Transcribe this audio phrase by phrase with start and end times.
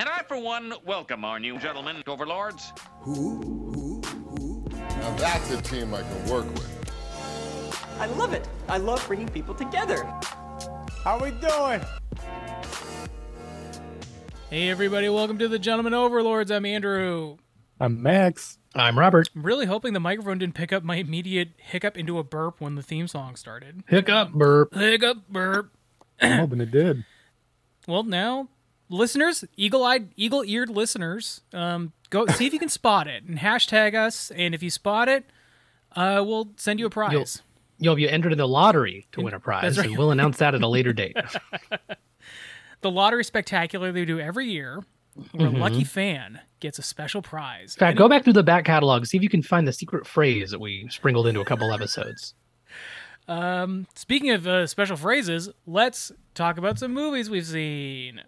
[0.00, 2.72] And I, for one, welcome our new gentlemen, overlords.
[3.00, 3.42] Who?
[3.74, 4.00] Who?
[4.00, 4.64] Who?
[4.70, 7.72] Now that's a team I can work with.
[7.98, 8.48] I love it.
[8.68, 10.04] I love bringing people together.
[11.02, 11.80] How are we doing?
[14.50, 16.52] Hey, everybody, welcome to the Gentlemen Overlords.
[16.52, 17.38] I'm Andrew.
[17.80, 18.58] I'm Max.
[18.76, 19.28] I'm Robert.
[19.34, 22.76] I'm really hoping the microphone didn't pick up my immediate hiccup into a burp when
[22.76, 23.82] the theme song started.
[23.88, 24.74] Hiccup burp.
[24.74, 25.72] Hiccup, burp.
[26.20, 27.04] I'm hoping it did.
[27.88, 28.46] Well, now,
[28.88, 34.30] listeners, eagle-eyed, eagle-eared listeners, um, go see if you can spot it and hashtag us.
[34.32, 35.24] And if you spot it,
[35.96, 37.42] uh, we'll send you a prize.
[37.78, 39.86] You'll be entered in the lottery to win a prize, right.
[39.86, 41.16] and we'll announce that at a later date.
[42.80, 44.84] The lottery spectacular they do every year,
[45.32, 47.74] where a lucky fan gets a special prize.
[47.74, 49.72] In fact, And- go back through the back catalog, see if you can find the
[49.72, 52.34] secret phrase that we sprinkled into a couple episodes.
[53.26, 58.22] Um, speaking of uh, special phrases, let's talk about some movies we've seen.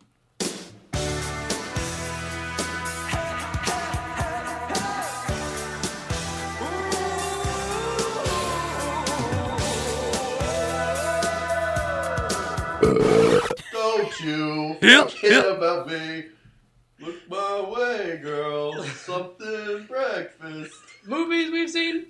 [12.82, 16.24] Don't you forget about me.
[17.00, 18.82] Look my way, girl.
[18.84, 20.74] Something breakfast.
[21.06, 22.06] Movies we've seen.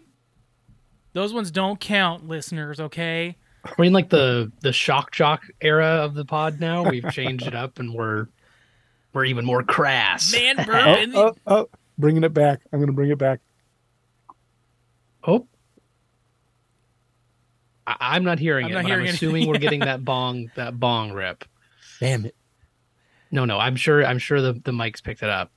[1.13, 2.81] Those ones don't count, listeners.
[2.81, 3.37] Okay.
[3.77, 6.89] We're in like the the shock jock era of the pod now.
[6.89, 8.27] We've changed it up, and we're
[9.13, 10.33] we're even more crass.
[10.33, 12.61] Man burp Oh, oh, oh, bringing it back.
[12.73, 13.41] I'm going to bring it back.
[15.25, 15.47] Oh.
[18.01, 19.29] I- I'm not hearing I'm it, not but hearing I'm anything.
[19.29, 21.45] assuming we're getting that bong that bong rip.
[22.01, 22.35] Damn it.
[23.31, 25.51] No, no, I'm sure I'm sure the, the mics picked it up.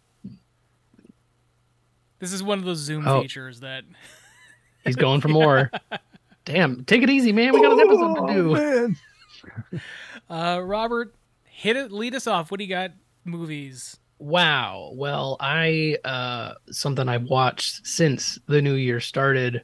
[2.20, 3.22] This is one of those Zoom Oh.
[3.22, 3.84] features that
[4.86, 5.72] He's going for more.
[6.46, 7.54] Damn, take it easy, man.
[7.54, 8.54] We got an episode to do.
[8.54, 8.98] man.
[10.30, 12.52] uh Robert hit it lead us off.
[12.52, 12.92] What do you got
[13.26, 13.98] movies?
[14.20, 14.92] Wow.
[14.94, 19.64] Well, I uh something I've watched since the new year started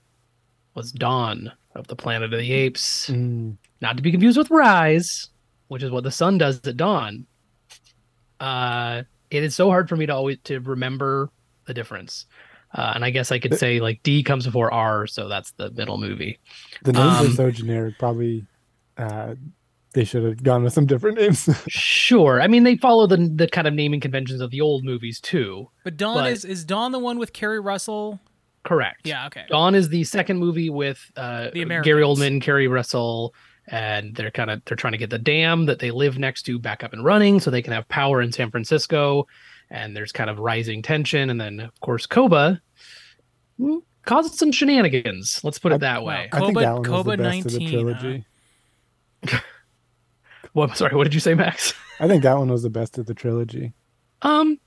[0.73, 3.09] was Dawn of the Planet of the Apes.
[3.09, 5.29] Mm, Not to be confused with Rise,
[5.67, 7.25] which is what the sun does at dawn.
[8.39, 11.29] Uh it is so hard for me to always to remember
[11.65, 12.25] the difference.
[12.73, 15.71] Uh, and I guess I could say like D comes before R, so that's the
[15.71, 16.39] middle movie.
[16.83, 17.95] the names Um, are so generic.
[17.99, 18.45] Probably
[18.97, 19.35] uh,
[19.93, 21.49] they should have gone with some different names.
[21.67, 22.41] Sure.
[22.41, 25.69] I mean, they follow the the kind of naming conventions of the old movies too.
[25.83, 28.19] But Dawn But- is is Dawn the one with Keri Russell?
[28.69, 29.01] Correct.
[29.03, 29.45] Yeah, okay.
[29.49, 33.33] Dawn is the second movie with uh, The Gary Oldman, Keri Russell,
[33.65, 36.59] and they're kind of they're trying to get the dam that they live next to
[36.59, 39.25] back up and running so they can have power in San Francisco.
[39.71, 42.61] And there's kind of rising tension, and then of course Koba
[43.59, 45.43] mm, causes some shenanigans.
[45.43, 46.29] Let's put it that way.
[46.31, 48.25] I think Koba- that one Koba the best of the 19, trilogy.
[50.53, 50.77] What?
[50.77, 51.73] Sorry, what did you say, Max?
[51.99, 53.73] I think that one was the best of the trilogy.
[54.23, 54.59] Um,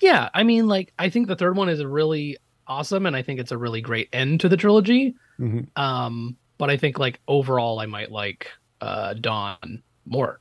[0.00, 2.36] yeah, I mean, like I think the third one is a really
[2.70, 5.14] awesome, and I think it's a really great end to the trilogy.
[5.38, 5.66] Mhm.
[5.76, 8.48] Um, but I think like overall, I might like
[8.80, 10.40] uh Dawn more.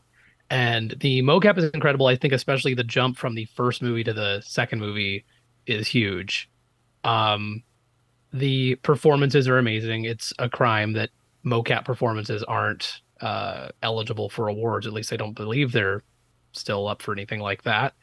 [0.49, 2.07] And the mocap is incredible.
[2.07, 5.25] I think especially the jump from the first movie to the second movie
[5.67, 6.49] is huge.
[7.03, 7.61] Um,
[8.33, 10.05] the performances are amazing.
[10.05, 11.09] It's a crime that
[11.45, 14.87] mocap performances aren't uh, eligible for awards.
[14.87, 16.03] At least I don't believe they're
[16.53, 17.93] still up for anything like that.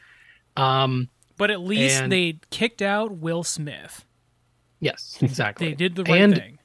[0.56, 4.04] Um, But at least And- they kicked out Will Smith.
[4.80, 5.68] Yes, exactly.
[5.68, 6.58] They did the right And- thing.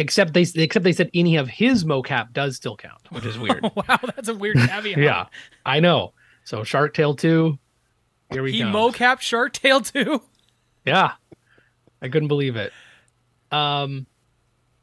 [0.00, 3.62] Except they except they said any of his mocap does still count, which is weird.
[3.74, 4.96] wow, that's a weird caveat.
[4.96, 5.26] yeah,
[5.66, 6.12] I know.
[6.44, 7.58] So Shark Tale two,
[8.30, 8.66] here we He go.
[8.66, 10.22] He mocap Shark Tale too.
[10.86, 11.14] Yeah.
[12.00, 12.72] I couldn't believe it.
[13.50, 14.06] Um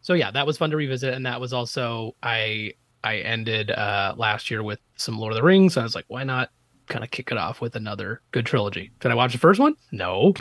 [0.02, 4.16] so yeah, that was fun to revisit and that was also I I ended uh
[4.18, 5.76] last year with some Lord of the Rings.
[5.76, 6.50] So I was like, why not
[6.88, 8.92] kind of kick it off with another good trilogy?
[9.00, 9.76] Did I watch the first one?
[9.94, 10.34] No.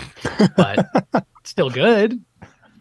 [0.57, 0.85] But
[1.45, 2.21] still good.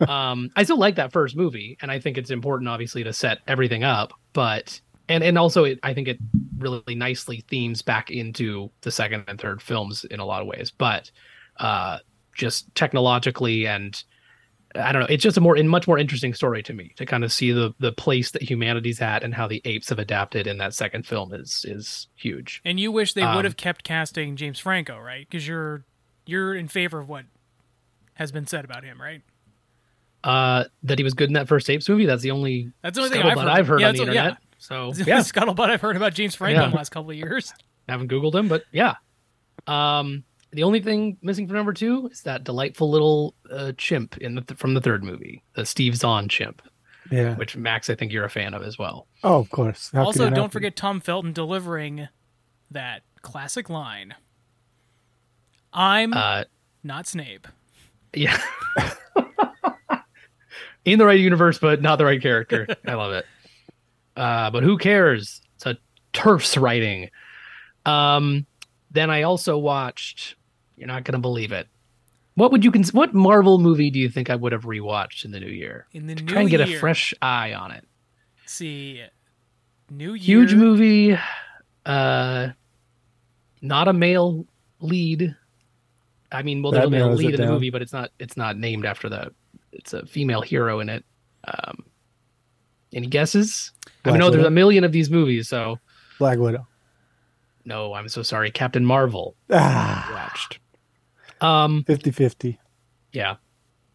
[0.08, 3.40] Um I still like that first movie and I think it's important obviously to set
[3.48, 6.18] everything up, but and and also it, I think it
[6.58, 10.72] really nicely themes back into the second and third films in a lot of ways.
[10.72, 11.12] But
[11.58, 12.00] uh
[12.36, 14.04] just technologically and
[14.76, 15.08] I don't know.
[15.08, 17.52] It's just a more, in much more interesting story to me to kind of see
[17.52, 21.06] the the place that humanity's at and how the apes have adapted in that second
[21.06, 22.60] film is is huge.
[22.66, 25.28] And you wish they Um, would have kept casting James Franco, right?
[25.30, 25.86] Because you're
[26.26, 27.26] you're in favor of what
[28.16, 29.22] has been said about him, right?
[30.24, 32.06] Uh, that he was good in that first apes movie.
[32.06, 33.48] That's the only That's the only thing I've heard.
[33.50, 34.22] I've heard Yeah, on the that's what- yeah.
[34.22, 34.38] internet.
[34.58, 36.66] So It's the yeah, scuttlebutt I've heard about James Franco Yeah.
[36.66, 37.54] in the last couple of years.
[37.90, 38.96] I haven't googled him, but yeah.
[39.68, 44.36] Um, the only thing missing from number two is that delightful little uh, chimp in
[44.36, 46.62] the th- from the third movie, the Steve Zahn chimp,
[47.12, 47.36] Yeah.
[47.36, 49.08] which Max I think you're a fan of as well.
[49.26, 49.90] Oh, of course.
[49.94, 50.54] How also, don't be?
[50.54, 52.08] forget Tom Felton delivering
[52.72, 54.14] that classic line.
[55.74, 56.44] I'm Uh,
[56.84, 57.48] not Snape.
[58.14, 58.40] yeah.
[60.86, 62.68] In the right universe, but not the right character.
[62.88, 63.26] I love it.
[64.18, 65.42] Uh, but who cares?
[65.56, 65.78] It's a
[66.12, 67.10] turf's writing.
[67.86, 68.46] Um,
[68.92, 70.36] then I also watched.
[70.78, 71.68] You're not gonna believe it.
[72.36, 75.32] What would you cons- What Marvel movie do you think I would have rewatched in
[75.32, 75.88] the new year?
[75.94, 76.28] In the new year.
[76.28, 76.78] Try and get year.
[76.78, 77.86] a fresh eye on it.
[78.46, 79.02] See,
[79.90, 80.40] new year.
[80.40, 81.18] Huge movie.
[81.86, 82.50] Uh,
[83.62, 84.46] not a male
[84.80, 85.36] lead.
[86.32, 87.54] I mean, well, there's That a male lead in the down.
[87.54, 88.12] movie, but it's not.
[88.20, 89.32] It's not named after the.
[89.74, 91.04] It's a female hero in it.
[91.46, 91.86] Um,
[92.94, 93.72] any guesses?
[93.88, 95.80] I Black mean, no, there's a million of these movies, so
[96.20, 96.68] Black Widow.
[97.66, 97.94] no.
[97.94, 98.52] I'm so sorry.
[98.52, 100.60] Captain Marvel Ah, watched.
[101.42, 102.60] Um, 50 50.
[103.12, 103.36] yeah,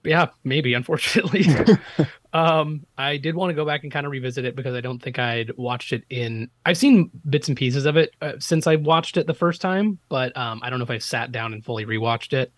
[0.04, 0.74] yeah, maybe.
[0.74, 1.46] Unfortunately,
[2.32, 5.00] um, I did want to go back and kind of revisit it because I don't
[5.02, 6.50] think I'd watched it in.
[6.66, 9.98] I've seen bits and pieces of it uh, since I watched it the first time,
[10.10, 12.52] but um, I don't know if I've sat down and fully rewatched it.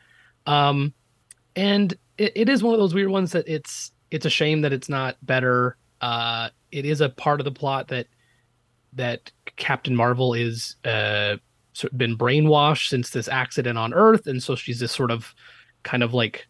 [0.46, 0.92] Um,
[1.54, 4.72] and it, it is one of those weird ones that it's it's a shame that
[4.72, 5.76] it's not better.
[6.00, 8.06] Uh, it is a part of the plot that
[8.92, 11.36] that Captain Marvel is uh
[11.96, 15.34] been brainwashed since this accident on Earth, and so she's this sort of
[15.82, 16.46] kind of like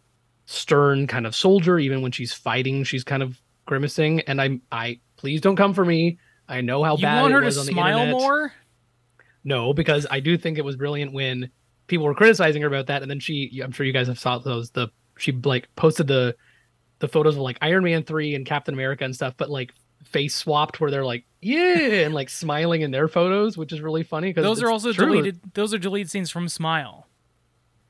[0.46, 1.78] stern kind of soldier.
[1.78, 4.20] Even when she's fighting, she's kind of grimacing.
[4.22, 6.18] And I, I please don't come for me.
[6.48, 8.20] I know how You bad want it her to on the smile internet.
[8.20, 8.52] more?
[9.44, 11.50] No, because I do think it was brilliant when
[11.86, 14.38] people were criticizing her about that, and then she, I'm sure you guys have saw
[14.38, 14.70] those.
[14.70, 14.88] The
[15.20, 16.36] she like posted the
[16.98, 19.72] the photos of like Iron Man three and Captain America and stuff, but like
[20.04, 24.02] face swapped where they're like yeah and like smiling in their photos, which is really
[24.02, 25.40] funny because Those are also deleted.
[25.54, 27.06] Those are deleted scenes from Smile.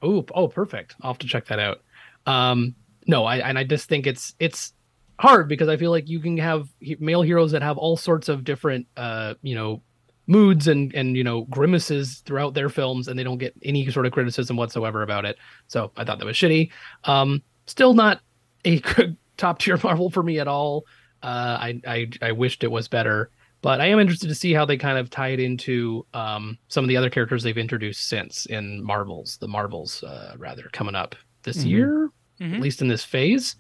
[0.03, 0.95] Oh, oh, perfect.
[1.03, 1.83] I'll have to check that out.
[2.27, 2.75] Um,
[3.07, 4.73] no, I and I just think it's it's
[5.19, 6.69] hard because I feel like you can have
[6.99, 9.83] male heroes that have all sorts of different, uh, you know,
[10.31, 14.07] moods and and you know grimaces throughout their films, and they don't get any sort
[14.07, 15.37] of criticism whatsoever about it.
[15.67, 16.71] So I thought that was shitty.
[17.05, 18.21] Um, still not
[18.65, 20.85] a good top tier Marvel for me at all.
[21.23, 23.31] Uh, I I I wished it was better.
[23.63, 26.83] But I am interested to see how they kind of tie it into um, some
[26.83, 31.15] of the other characters they've introduced since in Marvels, the Marvels, uh, rather coming up
[31.43, 31.69] this Mhm.
[31.69, 32.11] year,
[32.41, 32.55] Mhm.
[32.55, 33.57] at least in this phase.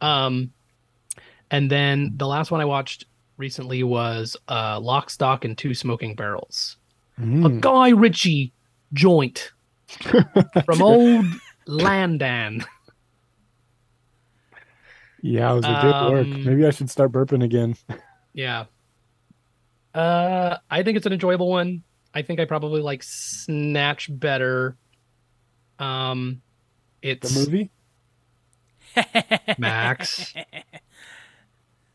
[0.00, 0.50] Um,
[1.50, 3.04] and then the last one I watched
[3.36, 6.76] recently was uh, Lock, Stock, and Two Smoking Barrels,
[7.18, 7.60] a Mm.
[7.60, 8.52] Guy Ritchie
[8.92, 9.52] joint
[10.64, 11.24] from old
[11.68, 12.64] Landan.
[15.22, 16.26] Yeah, it was a good work.
[16.26, 17.76] Um, Maybe I should start burping again.
[18.34, 18.64] Yeah.
[19.94, 21.82] Uh, I think it's an enjoyable one.
[22.12, 24.76] I think I probably like Snatch better.
[25.78, 26.42] Um,
[27.00, 27.70] it's The movie?
[29.58, 30.34] Max.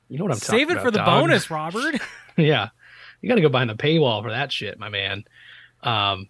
[0.10, 1.06] You know what I'm talking Save it for the dog.
[1.22, 2.02] bonus, Robert.
[2.38, 2.70] yeah,
[3.22, 5.24] you got to go behind the paywall for that shit, my man.
[5.82, 6.28] Um,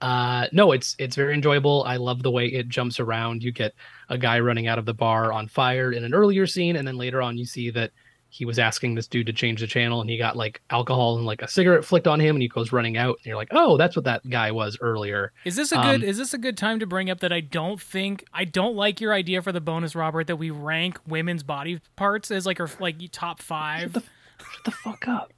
[0.00, 1.84] uh, no, it's it's very enjoyable.
[1.84, 3.42] I love the way it jumps around.
[3.42, 3.74] You get
[4.08, 6.96] a guy running out of the bar on fire in an earlier scene, and then
[6.96, 7.90] later on you see that
[8.34, 11.26] he was asking this dude to change the channel, and he got like alcohol and
[11.26, 13.76] like a cigarette flicked on him, and he goes running out, and you're like, oh,
[13.76, 15.32] that's what that guy was earlier.
[15.44, 16.02] Is this a good?
[16.02, 18.74] Um, is this a good time to bring up that I don't think I don't
[18.74, 22.58] like your idea for the bonus, Robert, that we rank women's body parts as like
[22.58, 23.92] our like top five.
[23.92, 25.32] Shut the fuck up.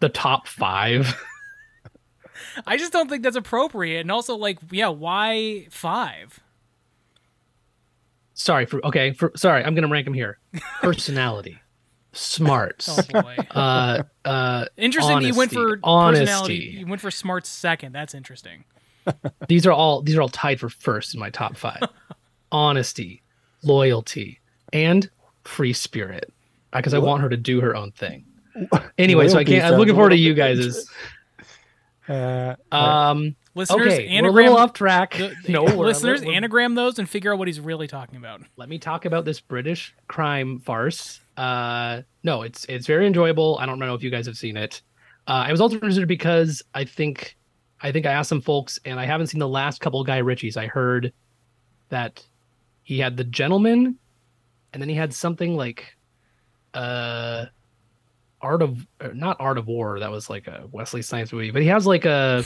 [0.00, 1.14] The top five.
[2.66, 4.00] I just don't think that's appropriate.
[4.00, 6.40] And also, like, yeah, why five?
[8.34, 9.12] sorry for okay.
[9.12, 10.38] For sorry, I'm gonna rank him here.
[10.82, 11.61] Personality,
[12.12, 12.88] smarts.
[13.14, 13.36] Oh boy.
[13.50, 15.20] uh uh Interesting.
[15.20, 16.24] that you went for Honesty.
[16.26, 16.54] personality.
[16.80, 17.92] You went for smarts second.
[17.92, 18.64] That's interesting.
[19.48, 21.82] these are all these are all tied for first in my top five
[22.52, 23.20] honesty
[23.64, 24.38] loyalty
[24.72, 25.10] and
[25.42, 26.32] free spirit
[26.72, 28.24] because i want her to do her own thing
[28.98, 29.64] anyway so I can't.
[29.64, 30.86] I'm looking forward to you bit guys
[32.08, 36.36] Uh, um Listeners, okay we're a little off track the- no we're listeners, little- we're-
[36.36, 38.42] anagram those and figure out what he's really talking about.
[38.56, 43.58] let me talk about this british crime farce uh no it's it's very enjoyable.
[43.60, 44.82] I don't know if you guys have seen it.
[45.26, 47.36] Uh i was also interested because i think
[47.80, 50.56] i think i asked some folks and i haven't seen the last couple guy ritchies.
[50.56, 51.12] I heard
[51.88, 52.24] that
[52.82, 53.98] he had the gentleman
[54.72, 55.96] and then he had something like
[56.74, 57.46] uh
[58.40, 60.00] art of not art of war.
[60.00, 62.44] That was like a wesley snipes movie but he has like a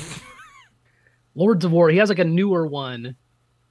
[1.34, 1.88] lords of war.
[1.90, 3.16] He has like a newer one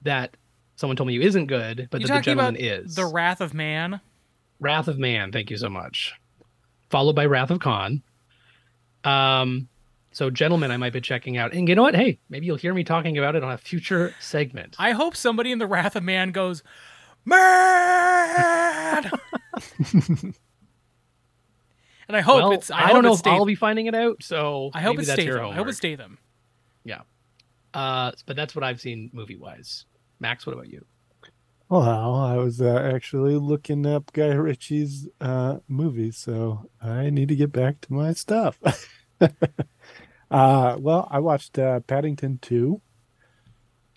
[0.02, 0.36] that
[0.76, 2.96] someone told me isn't good but you the talking gentleman is.
[2.96, 4.02] The Wrath of Man?
[4.60, 5.32] Wrath of Man.
[5.32, 6.14] Thank you so much.
[6.90, 8.04] Followed by Wrath of Khan.
[9.04, 9.68] Um,
[10.12, 11.54] so gentlemen, I might be checking out.
[11.54, 11.96] And you know what?
[11.96, 14.76] Hey, maybe you'll hear me talking about it on a future segment.
[14.80, 16.64] I hope somebody in the Wrath of Man goes,
[17.26, 17.36] man.
[19.94, 20.34] and
[22.10, 22.72] I hope well, it's.
[22.72, 24.24] I, I, hope don't know if I'll be finding it out.
[24.24, 25.48] So I hope it's that's Statham.
[25.48, 26.18] I hope it's Statham.
[26.84, 27.02] Yeah,
[27.74, 29.86] uh, but that's what I've seen movie wise.
[30.20, 30.86] Max, what about you?
[31.68, 37.36] Well, I was uh, actually looking up Guy Ritchie's uh, movies, so I need to
[37.36, 38.60] get back to my stuff.
[39.22, 39.28] uh,
[40.80, 42.80] well, I watched uh, Paddington 2,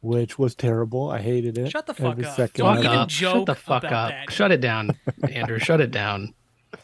[0.01, 1.11] which was terrible.
[1.11, 1.71] I hated it.
[1.71, 2.37] Shut the fuck every up.
[2.37, 2.97] second Don't even it.
[2.97, 3.11] up.
[3.11, 4.27] Shut the fuck about up.
[4.27, 4.33] that.
[4.33, 4.93] Shut it down,
[5.31, 5.59] Andrew.
[5.59, 6.35] Shut it down.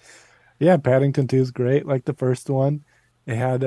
[0.60, 2.84] Yeah, Paddington 2 is great, like the first one.
[3.26, 3.66] It had uh,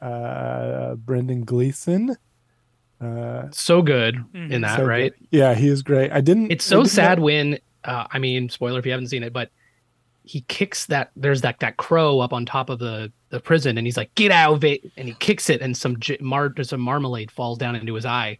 [0.00, 2.16] uh, Brendan Gleeson.
[3.02, 4.50] Uh, So good Mhm.
[4.52, 5.12] in that, so right?
[5.18, 5.28] good.
[5.30, 6.12] Yeah, he is great.
[6.12, 6.50] I didn't.
[6.52, 9.32] It's so didn't sad know- when uh, I mean, spoiler if you haven't seen it,
[9.32, 9.50] but
[10.24, 13.84] he kicks that there's that that crow up on top of the the prison, and
[13.86, 16.80] he's like, "Get out of it!" And he kicks it, and some j- mar some
[16.80, 18.38] marmalade falls down into his eye.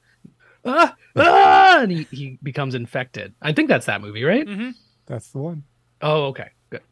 [0.64, 1.80] Ah, ah!
[1.82, 3.34] And he, he becomes infected.
[3.42, 4.46] I think that's that movie, right?
[4.46, 4.70] hmm
[5.06, 5.64] That's the one.
[6.00, 6.82] Oh, okay, good.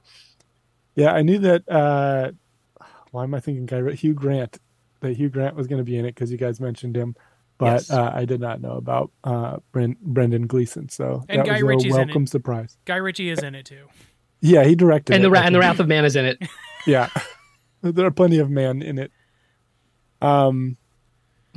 [0.96, 1.68] Yeah, I knew that.
[1.70, 2.32] Uh,
[3.12, 4.08] why am I thinking Guy Ritchie?
[4.08, 4.58] Hugh Grant?
[5.00, 7.14] That Hugh Grant was going to be in it because you guys mentioned him,
[7.60, 7.90] but Yes.
[7.90, 10.88] uh, I did not know about uh, Bren- Brendan Gleeson.
[10.88, 12.76] So And that Guy was Ritchie's a in welcome surprise.
[12.86, 13.84] Guy Ritchie is in it too.
[14.40, 15.60] Yeah, he directed And it, the ra- and the.
[15.60, 16.42] Wrath of Man is in it.
[16.86, 17.08] Yeah,
[17.82, 19.12] there are plenty of man in it.
[20.22, 20.78] Um,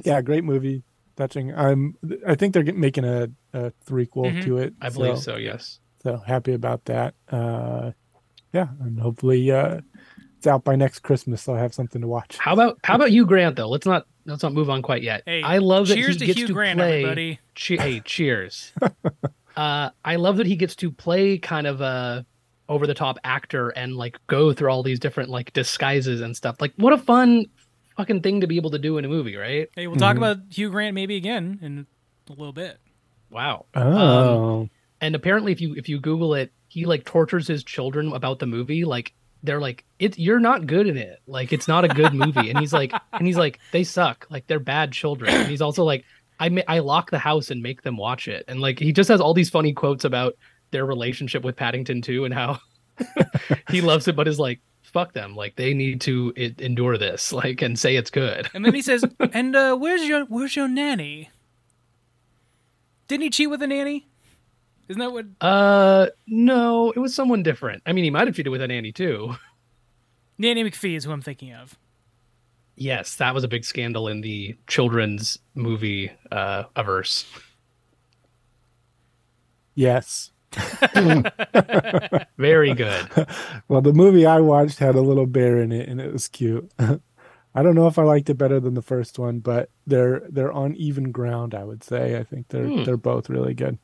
[0.03, 0.83] yeah, great movie,
[1.15, 1.53] touching.
[1.55, 1.95] I'm.
[2.27, 4.43] I think they're making a, a threequel Mhm.
[4.43, 4.73] to it.
[4.81, 5.37] I believe so.
[5.37, 5.79] Yes.
[6.03, 7.15] So happy about that.
[7.29, 7.91] Uh,
[8.51, 9.79] yeah, and hopefully uh,
[10.43, 11.41] it's out by next Christmas.
[11.41, 12.37] So I have something to watch.
[12.37, 13.69] How about how about Hugh Grant though?
[13.69, 15.23] Let's not let's not move on quite yet.
[15.25, 16.97] Hey, I love that cheers he to gets Hugh to Grant, play.
[17.03, 17.39] everybody.
[17.55, 18.73] Che- hey, cheers.
[19.55, 22.25] uh, I love that he gets to play kind of a
[22.67, 26.57] over the top actor and like go through all these different like disguises and stuff.
[26.59, 27.45] Like, what a fun
[27.95, 29.69] fucking thing to be able to do in a movie, right?
[29.75, 30.19] Hey, we'll talk Mhm.
[30.19, 31.87] about Hugh Grant maybe again in
[32.29, 32.79] a little bit.
[33.29, 33.65] Wow.
[33.75, 34.67] Oh,
[34.99, 38.45] And apparently, if you if you Google it, he like tortures his children about the
[38.45, 38.83] movie.
[38.83, 41.21] Like they're like, "It you're not good in it.
[41.27, 44.25] Like it's not a good movie." and he's like, and he's like, they suck.
[44.29, 45.33] Like they're bad children.
[45.33, 46.05] And he's also like,
[46.39, 48.45] I ma- I lock the house and make them watch it.
[48.47, 50.35] And like he just has all these funny quotes about
[50.71, 52.59] their relationship with Paddington too, and how
[53.69, 55.35] he loves it, but is like, fuck them.
[55.35, 57.31] Like they need to I- endure this.
[57.33, 58.49] Like and say it's good.
[58.53, 61.29] And then he says, "And uh, where's your where's your nanny?
[63.07, 64.07] Didn't he cheat with a nanny?
[64.89, 67.81] Isn't that what Uh, no, it was someone different.
[67.85, 69.35] I mean, he might have cheated with an Annie too.
[70.37, 71.77] Nanny McPhee is who I'm thinking of?
[72.75, 77.25] Yes, that was a big scandal in the children's movie uh averse.
[79.75, 80.31] yes.
[82.37, 83.07] Very good.
[83.69, 86.69] Well, the movie I watched had a little bear in it, and it was cute.
[86.79, 90.51] I don't know if I liked it better than the first one, but they're they're
[90.51, 91.55] on even ground.
[91.55, 92.17] I would say.
[92.17, 92.83] I think they're Hmm.
[92.83, 93.77] they're both really good.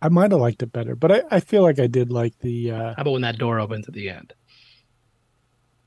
[0.00, 2.70] I might have liked it better, but I, I feel like I did like the.
[2.72, 4.32] Uh, How about when that door opens at the end?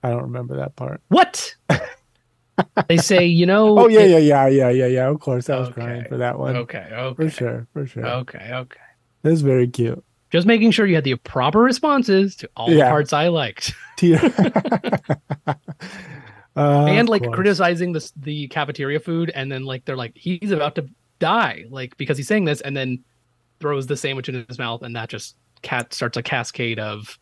[0.04, 1.02] I don't remember that part.
[1.08, 1.56] What?
[2.90, 3.78] they say, you know.
[3.80, 5.08] Oh yeah, it- yeah, yeah, yeah, yeah, yeah.
[5.08, 5.82] Of course, I was Okay.
[5.82, 6.56] crying for that one.
[6.58, 7.16] Okay, okay.
[7.24, 8.06] For sure, for sure.
[8.06, 8.80] Okay, okay.
[9.24, 10.04] Was very cute.
[10.32, 13.74] Just making sure you had the proper responses to all the parts I liked.
[16.54, 17.34] Uh, and like course.
[17.34, 20.86] criticizing the the cafeteria food and then like they're like he's about to
[21.18, 23.02] die like because he's saying this and then
[23.62, 27.18] throws the sandwich in his mouth and that just cat starts a cascade of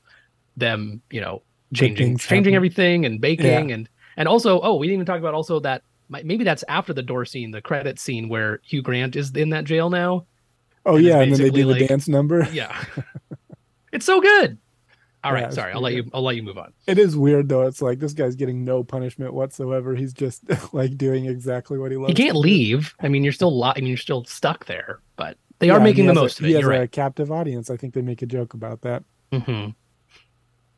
[0.58, 1.41] them you know
[1.74, 2.55] changing changing happening.
[2.55, 6.43] everything and baking and and also oh we didn't even talk about also that maybe
[6.43, 9.89] that's after the door scene the credit scene where Hugh Grant is in that jail
[9.89, 10.25] now
[10.86, 12.48] Oh and yeah, and then they do basically the like- dance number.
[12.53, 12.84] yeah
[13.91, 14.58] it's so good
[15.24, 17.50] all right Yeah, sorry I'll let you I'll let you move on It is weird
[17.50, 17.67] though.
[17.67, 19.93] It's like this guy's getting no punishment whatsoever.
[19.93, 20.43] He's just
[20.74, 22.10] like doing exactly what he loves.
[22.10, 25.38] he can't leave I mean you're still li- I mean you're still stuck there but
[25.60, 27.32] they Yeah, are making the has a- most of He has You're a right captive
[27.32, 27.70] audience.
[27.70, 29.04] I think they make a joke about that.
[29.34, 29.68] hmm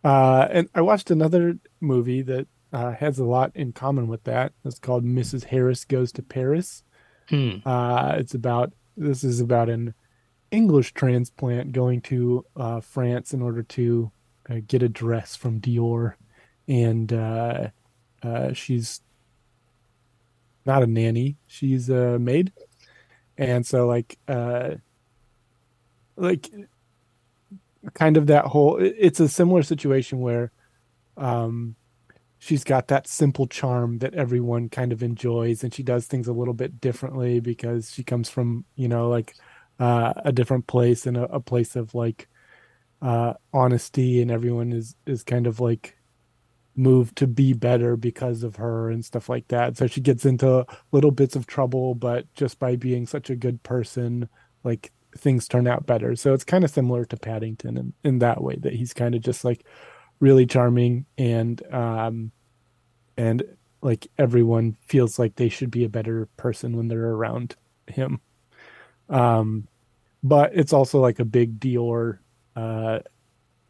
[0.03, 4.53] Uh, and I watched another movie that uh, has a lot in common with that.
[4.65, 5.43] It's called Mrs.
[5.45, 6.83] Harris Goes to Paris.
[7.29, 7.57] Hmm.
[7.65, 9.93] Uh, it's about this is about an
[10.51, 14.11] English transplant going to uh, France in order to
[14.49, 16.13] uh, get a dress from Dior,
[16.67, 17.67] and uh,
[18.23, 19.01] uh, she's
[20.65, 22.51] not a nanny; she's a maid,
[23.37, 24.75] and so like uh,
[26.15, 26.49] like
[27.93, 30.51] kind of that whole it's a similar situation where
[31.17, 31.75] um
[32.37, 36.33] she's got that simple charm that everyone kind of enjoys and she does things a
[36.33, 39.35] little bit differently because she comes from you know like
[39.79, 42.27] uh, a different place and a, a place of like
[43.01, 45.97] uh honesty and everyone is is kind of like
[46.75, 50.65] moved to be better because of her and stuff like that so she gets into
[50.91, 54.27] little bits of trouble but just by being such a good person
[54.63, 58.41] like things turn out better so it's kind of similar to paddington in, in that
[58.41, 59.65] way that he's kind of just like
[60.21, 62.31] really charming and um
[63.17, 63.43] and
[63.81, 67.55] like everyone feels like they should be a better person when they're around
[67.87, 68.21] him.
[69.09, 69.67] Um,
[70.23, 72.19] but it's also like a big Dior
[72.55, 72.99] uh,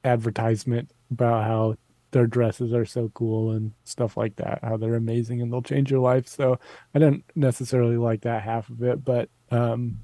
[0.03, 1.75] advertisement about how
[2.11, 5.89] their dresses are so cool and stuff like that, how they're amazing and they'll change
[5.89, 6.27] your life.
[6.27, 6.59] So
[6.93, 9.99] I didn't necessarily like that half of it, but um,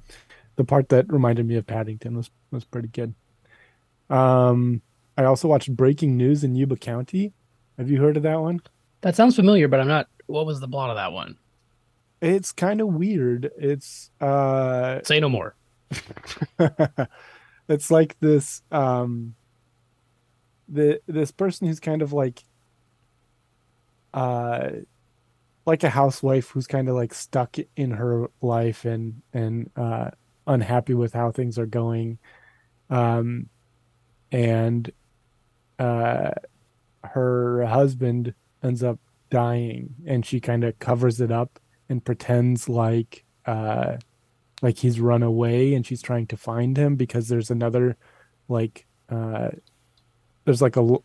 [0.56, 3.14] the part that reminded me of Paddington was was pretty good.
[4.10, 4.82] Um,
[5.18, 7.34] I also watched Breaking News in Yuba County.
[7.78, 8.62] Have you heard of that one?
[9.02, 10.08] That sounds familiar, but I'm not.
[10.28, 11.38] What was the plot of that one?
[12.22, 13.52] It's kind of weird.
[13.58, 15.56] It's uh Say no more.
[17.70, 19.36] it's like this um
[20.70, 22.44] the this person who's kind of like
[24.14, 24.70] uh
[25.66, 30.10] like a housewife who's kind of like stuck in her life and and uh
[30.46, 32.18] unhappy with how things are going.
[32.90, 33.50] Um
[34.32, 34.92] and
[35.80, 36.32] uh
[37.04, 38.34] her husband
[38.64, 41.60] ends up dying and she kind of covers it up
[41.90, 43.98] and pretends like uh
[44.62, 47.98] like he's run away and she's trying to find him because there's another
[48.48, 49.50] like uh
[50.48, 50.98] there's like a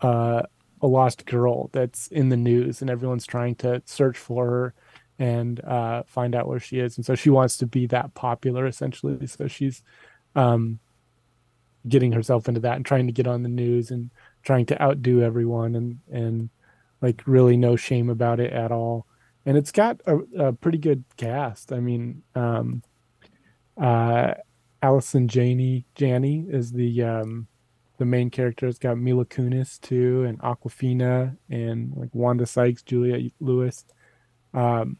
[0.00, 0.42] uh
[0.82, 4.74] a lost girl that's in the news and everyone's trying to search for her
[5.20, 6.96] and uh find out where she is.
[6.96, 9.24] And so she wants to be that popular essentially.
[9.28, 9.84] So she's
[10.34, 10.80] um
[11.88, 14.10] getting herself into that and trying to get on the news and
[14.42, 16.50] trying to outdo everyone and and
[17.00, 19.06] like really no shame about it at all.
[19.46, 20.16] And it's got a,
[20.48, 21.72] a pretty good cast.
[21.72, 22.82] I mean um
[23.80, 24.34] uh
[24.82, 27.46] allison janney janney is the um
[27.98, 33.32] the main character it's got mila kunis too and awkwafina and like wanda sykes juliette
[33.40, 33.84] lewis.
[34.54, 34.98] Um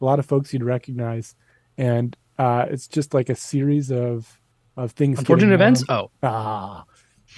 [0.00, 1.34] a lot of folks you'd recognize.
[1.78, 4.40] And uh it's just like a series of
[4.76, 5.84] of things Unfortunate more- events.
[5.88, 6.84] Oh, ah.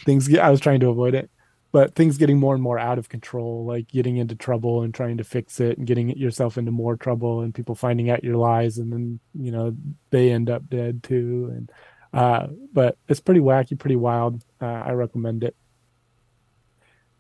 [0.05, 1.31] Things get i was trying to avoid it.
[1.71, 5.19] But things getting more and more out of control like getting into trouble and trying
[5.19, 8.79] to fix it and getting yourself into more trouble and people finding out your lies
[8.79, 9.77] and then you know
[10.11, 11.71] they end up dead too and
[12.13, 14.43] uh but it's pretty wacky pretty wild.
[14.61, 15.57] Uh, i recommend it.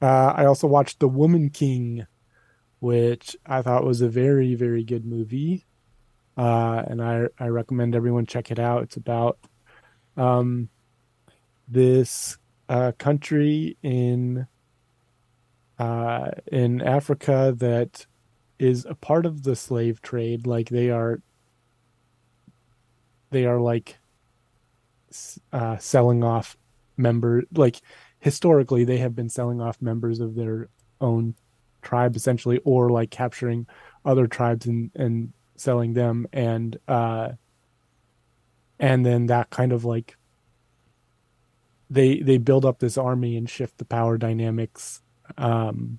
[0.00, 2.06] Uh i also watched the woman king
[2.80, 5.66] which i thought was a very very good movie.
[6.36, 8.82] Uh and i i recommend everyone check it out.
[8.84, 9.38] It's about
[10.16, 10.68] um
[11.68, 14.46] this uh, country in
[15.78, 18.06] uh, in Africa that
[18.58, 20.46] is a part of the slave trade.
[20.46, 21.20] Like they are,
[23.30, 23.97] they are like
[25.52, 26.56] uh, selling off
[26.96, 27.44] member.
[27.54, 27.80] Like
[28.20, 30.68] historically, they have been selling off members of their
[31.00, 31.34] own
[31.82, 33.66] tribe, essentially, or like capturing
[34.04, 37.30] other tribes and and selling them, and uh,
[38.78, 40.16] and then that kind of like
[41.90, 45.02] they they build up this army and shift the power dynamics
[45.36, 45.98] um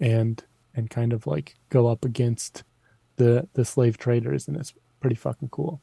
[0.00, 0.44] and
[0.74, 2.64] and kind of like go up against
[3.16, 5.80] the the slave traders and it's pretty fucking cool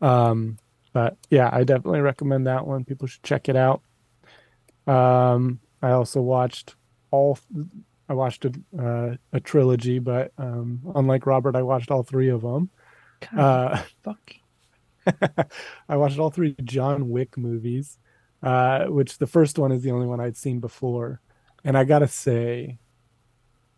[0.00, 0.58] um
[0.94, 3.82] but yeah i definitely recommend that one people should check it out
[4.86, 6.74] um i also watched
[7.10, 7.38] all
[8.08, 12.40] i watched a uh, a trilogy but um unlike robert i watched all three of
[12.40, 12.70] them
[13.36, 14.34] uh fuck.
[15.88, 17.98] I watched all three John Wick movies,
[18.42, 21.20] uh, which the first one is the only one I'd seen before.
[21.64, 22.78] And I gotta say,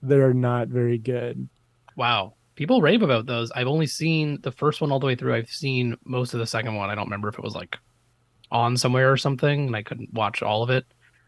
[0.03, 1.49] they're not very good.
[1.97, 2.35] Wow.
[2.57, 3.51] People rave about those.
[3.53, 5.35] I've only seen the first one all the way through.
[5.35, 6.91] I've seen most of the second one.
[6.91, 7.77] I don't remember if it was like
[8.51, 10.87] on somewhere or something, and I couldn't watch all of it.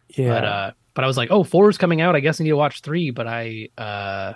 [0.09, 0.29] Yeah.
[0.29, 2.17] But uh, but I was like, oh, four is coming out.
[2.17, 3.11] I guess I need to watch three.
[3.11, 4.33] But I uh,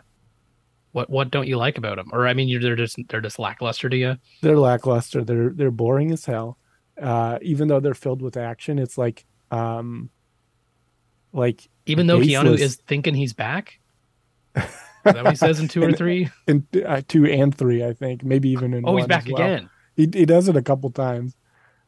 [0.93, 2.11] what what don't you like about them?
[2.13, 4.17] Or I mean, you're they're just they're just lackluster to you.
[4.43, 5.25] they're lackluster.
[5.25, 6.59] They're they're boring as hell.
[7.01, 10.11] Uh, even though they're filled with action, it's like um,
[11.33, 13.81] like Even though Keanu is thinking he's back.
[15.05, 16.31] Is that what he says in two or And- three?
[16.47, 19.43] in uh, two and three, I think, maybe even in Oh, he's back as well.
[19.43, 19.71] again.
[19.97, 21.37] He he does it a couple times.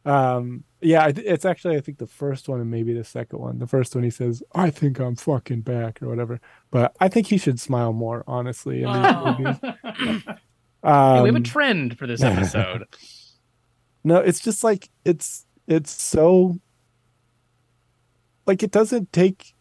[0.04, 3.58] Um, yeah, it's actually I think the first one and maybe the second one.
[3.58, 6.40] The first one he says, "I think I'm fucking back" or whatever.
[6.70, 8.82] But I think he should smile more, honestly.
[8.82, 10.24] In these movies.
[10.86, 12.84] Hey, we have a Um, trend for this episode.
[14.04, 16.58] no, it's just like it's it's so
[18.46, 19.53] like it doesn't take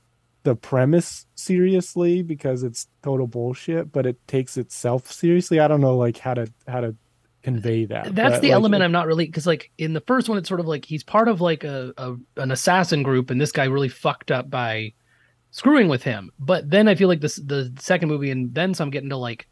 [0.43, 5.59] the premise seriously because it's total bullshit, but it takes itself seriously.
[5.59, 6.95] I don't know like how to how to
[7.41, 8.15] convey that.
[8.15, 10.59] That's the like, element I'm not really because like in the first one, it's sort
[10.59, 13.89] of like he's part of like a, a an assassin group, and this guy really
[13.89, 14.93] fucked up by
[15.51, 16.31] screwing with him.
[16.39, 19.47] But then I feel like this the second movie and then some get into like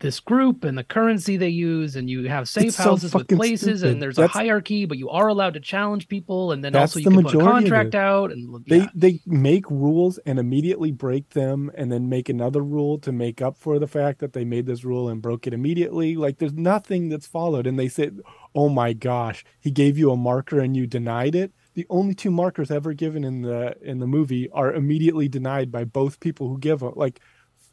[0.00, 3.28] this group and the currency they use, and you have safe It's so houses with
[3.28, 3.92] places, stupid.
[3.94, 6.98] and there's That's- a hierarchy, but you are allowed to challenge people, and then also
[6.98, 8.88] you the can put a contract out, and They yeah.
[8.94, 13.56] they make rules and immediately break them and then make another rule to make up
[13.56, 16.16] for the fact that they made this rule and broke it immediately.
[16.16, 18.18] Like there's nothing that's followed and they said,
[18.54, 22.30] "Oh my gosh, he gave you a marker and you denied it." The only two
[22.30, 26.58] markers ever given in the in the movie are immediately denied by both people who
[26.58, 26.92] give them.
[26.96, 27.20] Like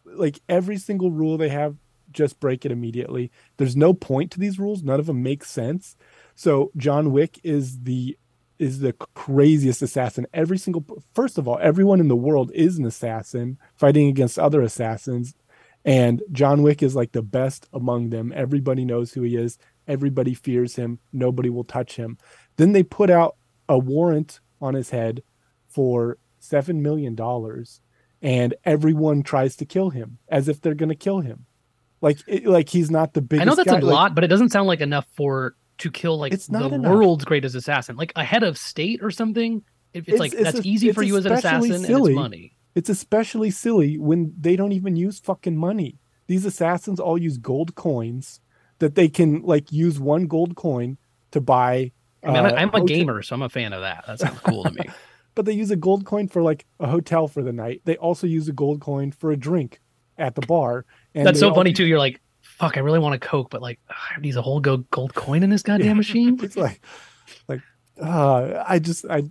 [0.06, 1.76] like every single rule they have
[2.12, 3.32] just break it immediately.
[3.58, 4.84] There's no point to these rules.
[4.84, 5.96] None of them make sense.
[6.36, 8.18] So John Wick is the
[8.60, 10.28] is the craziest assassin.
[10.34, 14.62] Every single first of all, everyone in the world is an assassin fighting against other
[14.62, 15.34] assassins,
[15.84, 18.32] and John Wick is like the best among them.
[18.36, 19.58] Everybody knows who he is.
[19.88, 21.00] Everybody fears him.
[21.12, 22.18] Nobody will touch him.
[22.58, 23.36] Then they put out
[23.68, 25.24] a warrant on his head
[25.68, 27.82] for seven million dollars,
[28.22, 31.46] and everyone tries to kill him as if they're going to kill him.
[32.02, 33.42] Like, it, like he's not the biggest.
[33.44, 33.78] I know that's guy.
[33.80, 36.70] a Like, lot, but it doesn't sound like enough for to kill like It's not
[36.70, 36.92] the enough.
[36.94, 39.64] world's greatest assassin, like a head of state or something.
[39.94, 42.10] If it's, It's- like it's that's a- easy for you as an assassin, and it's
[42.16, 42.56] money.
[42.76, 46.00] It's especially silly when they don't even use fucking money.
[46.28, 48.40] These assassins all use gold coins
[48.80, 50.98] that they can like use one gold coin
[51.32, 51.92] to buy.
[52.24, 54.06] I mean, uh, I'm a hotel- gamer, so I'm a fan of that.
[54.08, 54.86] That sounds cool to me.
[55.36, 57.82] but they use a gold coin for like a hotel for the night.
[57.86, 59.82] They also use a gold coin for a drink
[60.18, 60.86] at the bar.
[61.16, 61.86] And That's so all- funny too.
[61.86, 64.60] You're like, fuck, I really want a Coke, but like, ugh, I need a whole
[64.60, 66.40] go- gold coin in this goddamn machine.
[66.44, 66.82] It's like,
[67.48, 67.62] like,
[68.02, 69.30] uh, I just, I, Like,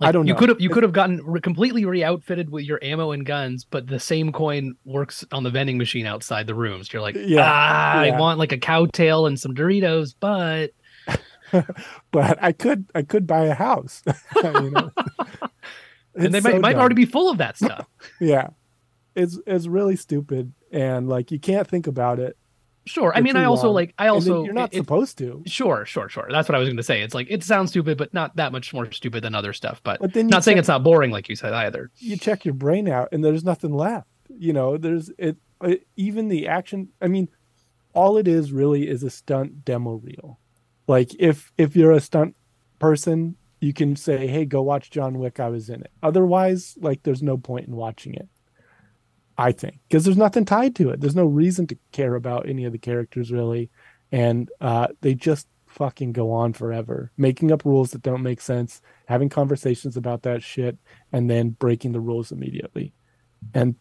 [0.00, 0.38] I don't You know.
[0.38, 3.86] could have you could have gotten re- completely re-outfitted with your ammo and guns, but
[3.86, 6.92] the same coin works on the vending machine outside the rooms.
[6.92, 8.14] You're like, Yeah, ah, yeah.
[8.14, 10.70] I want like a cow tail and some Doritos, but
[12.10, 14.02] but I could, I could buy a house.
[14.42, 14.90] you know?
[16.14, 17.86] and they It's might, might already be full of that stuff.
[18.20, 18.48] yeah
[19.14, 22.36] it's it's really stupid and like you can't think about it
[22.84, 23.12] Sure.
[23.14, 23.74] I mean, I also long.
[23.76, 26.26] like I also you're not it- supposed to Sure, sure, sure.
[26.28, 27.00] That's what I was going to say.
[27.00, 29.80] It's like it sounds stupid, but not that much more stupid than other stuff.
[29.84, 31.92] But, but then not saying it's not boring, like you said either.
[31.98, 36.26] you check your brain out and there's nothing left you know there's it, it even
[36.28, 37.28] the action i mean
[37.92, 40.40] all it is really is a stunt demo reel
[40.88, 42.34] like if if you're a stunt
[42.80, 47.02] person you can say hey go watch john wick i was in it otherwise like
[47.02, 48.26] there's no point in watching it
[49.48, 51.00] i think because there's nothing tied to it.
[51.00, 53.64] There's no reason to care about any of the characters really.
[54.10, 58.82] And uh they just fucking go on forever making up rules that don't make sense
[59.06, 60.76] having conversations about that shit
[61.14, 62.92] and then breaking the rules immediately.
[63.54, 63.74] And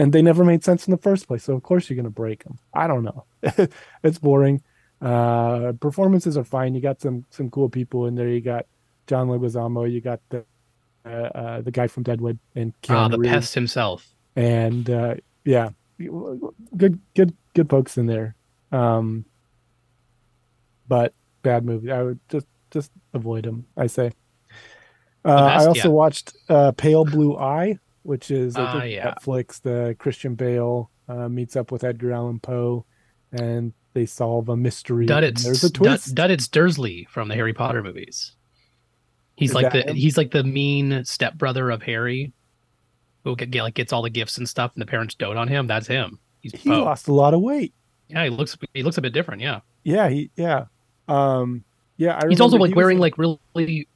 [0.00, 2.20] and they never made sense in the first place so of course you're going to
[2.24, 3.24] break them i don't know.
[4.06, 4.62] It's boring.
[5.00, 6.74] Uh performances are fine.
[6.74, 8.28] You got some some cool people in there.
[8.36, 8.64] You got
[9.06, 9.90] john leguizamo.
[9.90, 10.44] You got the
[11.06, 13.32] uh, uh the guy from deadwood and Ah, Keanu the Reeves.
[13.32, 14.00] pest himself.
[14.38, 15.70] And uh yeah
[16.76, 18.36] good good good folks in there
[18.70, 19.24] um
[20.86, 24.12] but bad movie i would just just avoid them i say
[25.24, 25.94] uh, i also Yeah.
[25.94, 29.14] watched uh pale blue eye which is Ah, yeah.
[29.14, 32.84] netflix the christian bale uh, meets up with edgar allan poe
[33.32, 37.54] and they solve a mystery Dudley, there's a twist Dud- Dudley Dursley from the Harry
[37.54, 38.36] Potter movies.
[39.34, 39.96] He's Is like the him?
[39.96, 42.32] he's like the mean stepbrother of Harry,
[43.24, 45.48] who get, get like gets all the gifts and stuff, and the parents dote on
[45.48, 45.66] him.
[45.66, 46.18] That's him.
[46.40, 46.84] He's he Poe.
[46.84, 47.74] lost a lot of weight
[48.08, 49.42] Yeah, he looks he looks a bit different.
[49.42, 50.66] Yeah, yeah he yeah
[51.08, 51.64] um
[51.96, 53.88] yeah I he's also like he wearing in- like really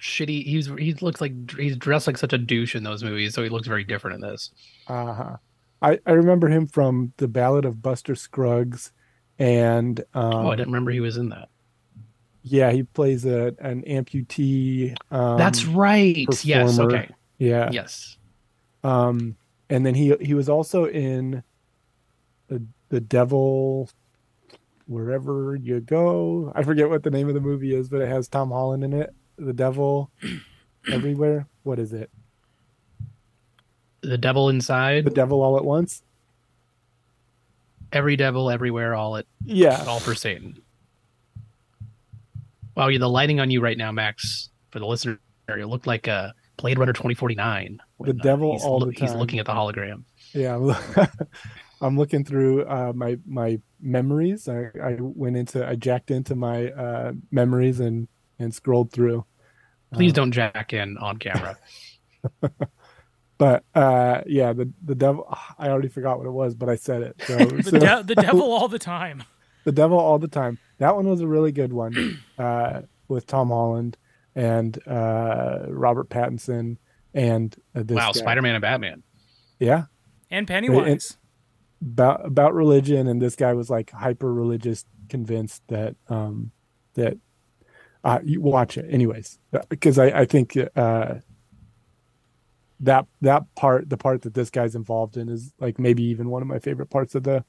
[0.00, 0.44] shitty.
[0.44, 3.48] He's he looks like he's dressed like such a douche in those movies, so he
[3.48, 4.50] looks very different in this.
[4.88, 5.36] Uh-huh.
[5.82, 8.92] I, I remember him from the Ballad of Buster Scruggs,
[9.38, 11.48] and um, oh, I didn't remember he was in that.
[12.42, 14.94] yeah, he plays a an amputee.
[15.10, 16.26] Um, That's right.
[16.44, 16.78] Yes.
[16.78, 17.10] Okay.
[17.38, 17.70] Yeah.
[17.70, 18.16] Yes.
[18.84, 19.36] Um,
[19.70, 21.42] and then he he was also in
[22.48, 23.88] the the Devil
[24.86, 26.52] wherever you go.
[26.54, 28.92] I forget what the name of the movie is, but it has Tom Holland in
[28.92, 29.14] it.
[29.36, 30.10] The Devil
[30.92, 31.46] everywhere.
[31.62, 32.10] What is it?
[34.02, 35.06] The devil inside.
[35.06, 36.02] The Devil all at once.
[37.90, 39.82] Every devil, everywhere, all at Yeah.
[39.86, 40.60] all for Satan.
[42.76, 45.18] Wow, the lighting on you right now, Max, for the listener,
[45.48, 47.78] you look like a Blade Runner 2049.
[47.96, 49.08] When, uh, devil he's, all the time.
[49.08, 50.04] He's looking at the hologram.
[50.32, 51.08] Yeah, I'm,
[51.80, 54.48] I'm looking through uh, my my memories.
[54.48, 59.24] I, I went into I jacked into my uh, memories and and scrolled through.
[59.92, 61.56] Please Uh, don't jack in on camera.
[63.36, 65.26] But uh, yeah, the the devil.
[65.58, 67.16] I already forgot what it was, but I said it.
[67.26, 69.24] So, The, so de- the devil all the time.
[69.64, 70.58] the devil all the time.
[70.78, 73.96] That one was a really good one uh, with Tom Holland
[74.36, 76.76] and uh, Robert Pattinson
[77.14, 78.20] and uh, this wow, guy.
[78.20, 79.02] Spider Man and Batman.
[79.58, 79.84] Yeah,
[80.30, 81.16] And Pennywise.
[81.80, 86.50] about about religion, and this guy was like hyper religious, convinced that um
[86.94, 87.18] that
[88.02, 91.16] uh you watch it anyways because I I think uh
[92.80, 96.42] that that part the part that this guy's involved in is like maybe even one
[96.42, 97.44] of my favorite parts of the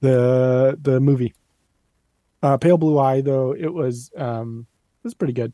[0.00, 1.34] the the movie.
[2.42, 4.66] Uh, Pale Blue Eye though it was um
[5.02, 5.52] it was pretty good.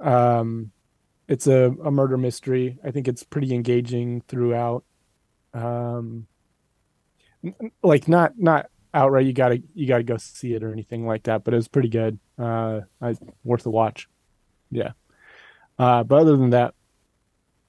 [0.00, 0.72] Um,
[1.30, 2.76] it's a, a murder mystery.
[2.84, 4.82] I think it's pretty engaging throughout.
[5.54, 6.26] Um,
[7.84, 9.26] like not not outright.
[9.26, 11.44] You gotta you gotta go see it or anything like that.
[11.44, 12.18] But it was pretty good.
[12.36, 13.14] Uh, I
[13.44, 14.08] worth a watch.
[14.72, 14.92] Yeah.
[15.78, 16.74] Uh, but other than that,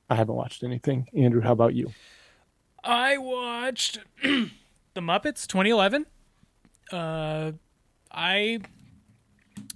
[0.10, 1.08] I haven't watched anything.
[1.16, 1.94] Andrew, how about you?
[2.84, 6.08] I watched The Muppets 2011.
[6.92, 7.52] Uh,
[8.12, 8.60] I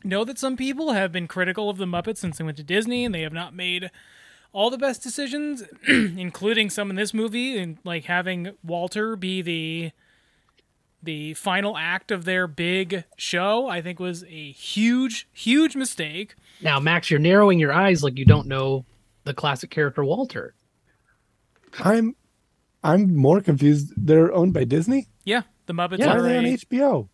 [0.06, 3.06] know that some people have been critical of The Muppets since they went to Disney
[3.06, 3.92] and they have not made
[4.54, 9.92] all the best decisions, including some in this movie, and like having Walter be the
[11.04, 13.68] the final act of their big show.
[13.68, 16.36] I think was a huge, huge mistake.
[16.62, 18.86] Now, Max, you're narrowing your eyes like you don't know
[19.26, 20.54] the classic character Walter.
[21.84, 22.16] I'm
[22.84, 23.94] I'm more confused.
[23.98, 25.08] They're owned by Disney.
[25.26, 26.08] Yeah, The Muppets Yeah.
[26.08, 27.10] Why are are they on HBO?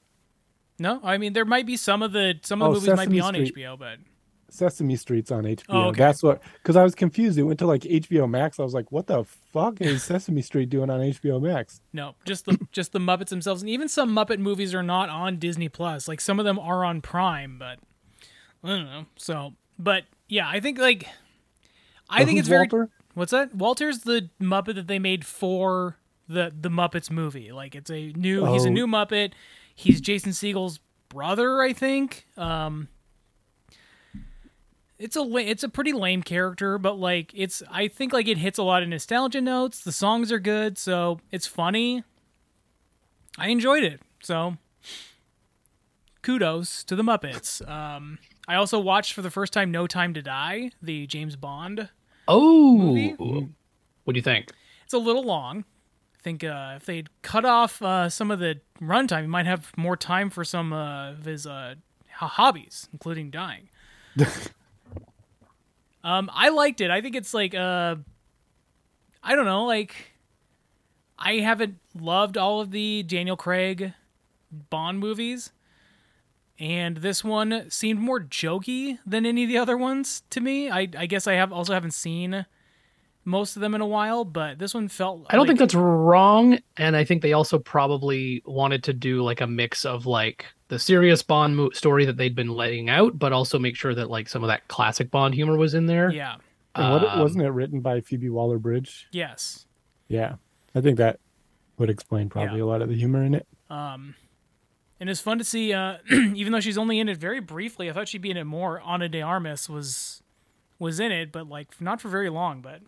[0.81, 3.09] No, I mean there might be some of the some of Oh, the movies might
[3.09, 3.55] be Sesame on Street.
[3.55, 3.97] HBO, but
[4.49, 5.63] Sesame Street's on HBO.
[5.69, 5.99] Oh, okay.
[5.99, 7.37] That's what because I was confused.
[7.37, 8.59] It went to like HBO Max.
[8.59, 11.81] I was like, what the fuck is Sesame Street doing on HBO Max?
[11.93, 15.37] no, just the just the Muppets themselves, and even some Muppet movies are not on
[15.37, 16.07] Disney Plus.
[16.07, 17.79] Like some of them are on Prime, but
[18.63, 19.05] I don't know.
[19.15, 21.07] So, but yeah, I think like
[22.09, 22.89] I think it's very Walter?
[23.13, 23.55] what's that?
[23.55, 27.51] Walter's the Muppet that they made for the the Muppets movie.
[27.51, 28.71] Like it's a new he's a Oh.
[28.71, 29.31] new Muppet.
[29.75, 30.79] He's Jason Segel's
[31.09, 32.25] brother, I think.
[32.37, 32.87] Um
[34.99, 38.57] it's a it's a pretty lame character, but like it's I think like it hits
[38.59, 39.79] a lot of nostalgia notes.
[39.83, 42.03] The songs are good, so it's funny.
[43.37, 44.01] I enjoyed it.
[44.21, 44.57] So
[46.21, 47.67] kudos to the Muppets.
[47.67, 51.89] Um I also watched for the first time No Time to Die, the James Bond
[52.27, 53.15] Oh, Movie?
[54.03, 54.51] what do you think?
[54.83, 55.65] it's a little long.
[56.21, 59.75] I think uh, if they'd cut off uh, some of the runtime, he might have
[59.75, 61.73] more time for some uh, of his uh,
[62.11, 63.69] hobbies, including dying.
[66.03, 66.91] um, I liked it.
[66.91, 67.95] I think it's like uh,
[69.23, 70.11] I don't know, like
[71.17, 73.93] I haven't loved all of the Daniel Craig
[74.69, 75.51] Bond movies,
[76.59, 80.69] and this one seemed more jokey than any of the other ones to me.
[80.69, 82.45] I, I guess I have also haven't seen
[83.23, 85.25] most of them in a while, but this one felt.
[85.29, 89.21] I don't like- think that's wrong, and I think they also probably wanted to do
[89.23, 93.19] like a mix of like the serious Bond mo- story that they'd been laying out,
[93.19, 96.09] but also make sure that like some of that classic Bond humor was in there.
[96.11, 96.35] Yeah.
[96.75, 99.07] And what, Um, wasn't it written by Phoebe Waller Bridge?
[99.11, 99.65] Yes.
[100.07, 100.35] Yeah,
[100.73, 101.19] I think that
[101.77, 102.63] would explain probably Yeah.
[102.63, 103.45] a lot of the humor in it.
[103.69, 104.15] Um,
[104.99, 105.73] and it's fun to see.
[105.73, 108.45] Uh, even though she's only in it very briefly, I thought she'd be in it
[108.45, 108.79] more.
[108.81, 110.23] Ana de Armas was
[110.79, 112.61] was in it, but like not for very long.
[112.61, 112.81] But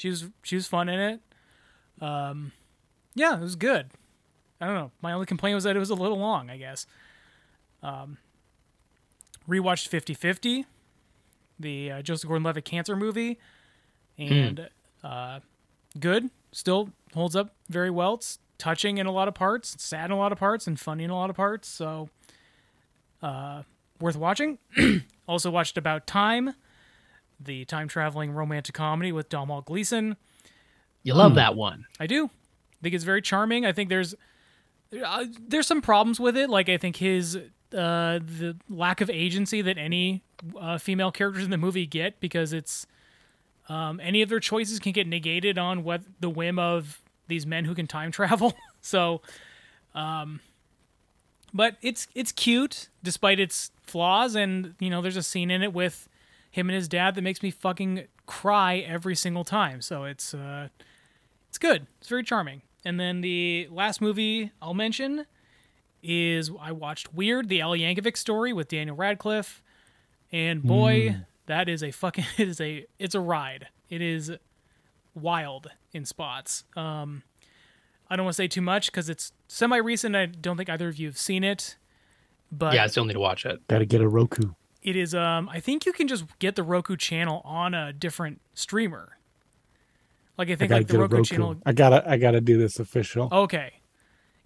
[0.00, 1.20] she was she was fun in it.
[2.00, 2.52] Um,
[3.14, 3.90] yeah, it was good.
[4.60, 4.90] I don't know.
[5.02, 6.48] My only complaint was that it was a little long.
[6.48, 6.86] I guess.
[7.82, 8.18] Um,
[9.48, 10.66] rewatched 50-50,
[11.58, 13.38] the uh, Joseph Gordon-Levitt cancer movie,
[14.18, 14.68] and
[15.02, 15.40] uh,
[15.98, 16.30] good.
[16.52, 18.14] Still holds up very well.
[18.14, 21.04] It's touching in a lot of parts, sad in a lot of parts, and funny
[21.04, 21.68] in a lot of parts.
[21.68, 22.10] So,
[23.22, 23.62] uh,
[23.98, 24.58] worth watching.
[25.28, 26.54] also watched About Time,
[27.40, 30.16] the time traveling romantic comedy with Domhnall Gleeson.
[31.02, 31.18] You Hmm.
[31.18, 31.86] love that one.
[31.98, 32.26] I do.
[32.26, 33.64] I think it's very charming.
[33.66, 34.14] I think there's
[35.04, 36.50] uh, there's some problems with it.
[36.50, 37.40] Like I think his uh,
[38.18, 40.22] the lack of agency that any
[40.58, 42.86] uh, female characters in the movie get because it's
[43.68, 47.64] um, any of their choices can get negated on what the whim of these men
[47.64, 48.52] who can time travel.
[48.80, 49.22] so,
[49.94, 50.40] um,
[51.54, 55.72] but it's it's cute despite its flaws, and you know there's a scene in it
[55.72, 56.08] with
[56.50, 59.80] him and his dad that makes me fucking cry every single time.
[59.80, 60.68] So it's uh,
[61.48, 61.86] it's good.
[62.00, 62.62] It's very charming.
[62.84, 65.26] And then the last movie I'll mention
[66.02, 69.62] is I watched Weird, the Al Yankovic story with Daniel Radcliffe,
[70.32, 73.68] and boy, that is a fucking it is a it's a ride.
[73.88, 74.32] It is
[75.14, 76.64] wild in spots.
[76.76, 77.22] Um,
[78.08, 80.16] I don't want to say too much because it's semi recent.
[80.16, 81.76] I don't think either of you have seen it,
[82.50, 83.66] but yeah, I still need to watch it.
[83.68, 84.52] Got to get a Roku.
[84.82, 85.14] It is.
[85.14, 89.16] Um, I think you can just get the Roku channel on a different streamer.
[90.38, 91.24] Like I I think gotta like the Roku, Roku.
[91.24, 91.56] channel.
[91.66, 93.28] I gotta I gotta do this official.
[93.30, 93.74] Okay,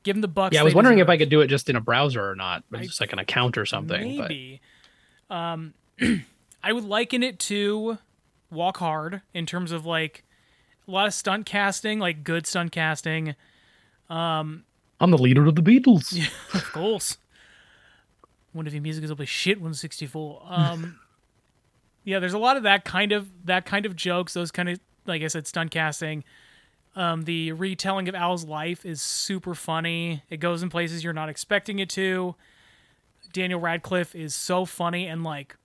[0.03, 0.55] give them the bucks.
[0.55, 1.09] Yeah, I was they wondering if.
[1.09, 3.19] I could do it just in a browser or not, but I- just like an
[3.21, 4.17] account or something.
[4.19, 4.61] but- Maybe.
[5.31, 5.75] Um,
[6.63, 7.99] I would liken it to
[8.51, 10.25] Walk Hard in terms of like
[10.89, 13.35] a lot of stunt casting, like good stunt casting.
[14.11, 14.65] Um,
[15.01, 16.19] I'm the leader of the Beatles.
[16.55, 17.19] of course.
[18.55, 20.43] Wonder if your music is up shit 164.
[20.47, 20.99] Um,
[22.05, 24.35] yeah, there's a lot of that kind of that kind of jokes.
[24.35, 26.25] Those kind of like I said, stunt casting.
[26.97, 30.23] Um, the retelling of Al's life is super funny.
[30.31, 32.37] It goes in places you're not expecting it to.
[33.33, 35.57] Daniel Radcliffe is so funny and like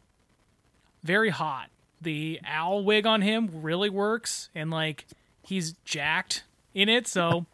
[1.03, 1.69] very hot.
[2.01, 5.05] The owl wig on him really works, and like
[5.43, 7.45] he's jacked in it, so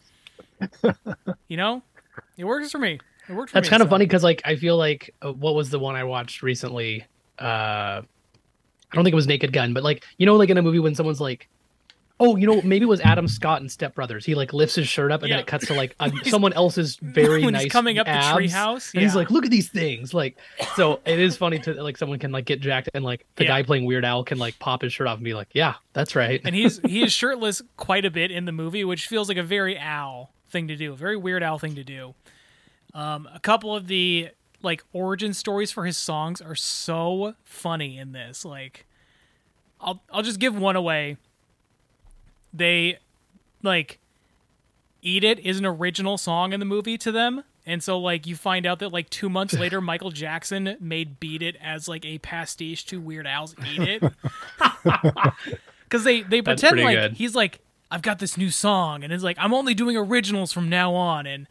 [1.48, 1.82] you know,
[2.38, 3.00] it works for me.
[3.30, 5.70] It worked for That's kind of funny because like I feel like uh, what was
[5.70, 7.06] the one I watched recently?
[7.40, 8.02] Uh
[8.92, 10.80] I don't think it was Naked Gun, but like you know, like in a movie
[10.80, 11.50] when someone's like,
[12.18, 14.26] oh, you know, maybe it was Adam Scott and Step Brothers.
[14.26, 15.36] He like lifts his shirt up and Yeah.
[15.38, 18.28] then it cuts to like a, someone else's very when nice he's coming up abs,
[18.38, 18.94] the treehouse.
[18.94, 20.14] and he's like, look at these things.
[20.14, 20.38] Like,
[20.78, 23.50] so it is funny to like someone can like get jacked and like the Yeah.
[23.50, 26.16] guy playing Weird Al can like pop his shirt off and be like, yeah, that's
[26.16, 26.40] right.
[26.46, 29.44] and he's he is shirtless quite a bit in the movie, which feels like a
[29.44, 32.16] very Al thing to do, a very weird Al thing to do.
[32.96, 34.30] Um, a couple of the
[34.62, 38.46] like origin stories for his songs are so funny in this.
[38.46, 38.86] Like,
[39.82, 41.18] I'll I'll just give one away.
[42.54, 43.00] They
[43.62, 44.00] like
[45.02, 47.44] "Eat It" is an original song in the movie to them.
[47.68, 51.42] And so, like, you find out that, like, two months later, Michael Jackson made "Beat
[51.42, 54.04] It" as like a pastiche to Weird Al's "Eat It,"
[55.84, 57.14] because they they pretend like good.
[57.14, 57.60] he's like,
[57.92, 61.26] "I've got this new song," and it's like, "I'm only doing originals from now on,"
[61.26, 61.46] and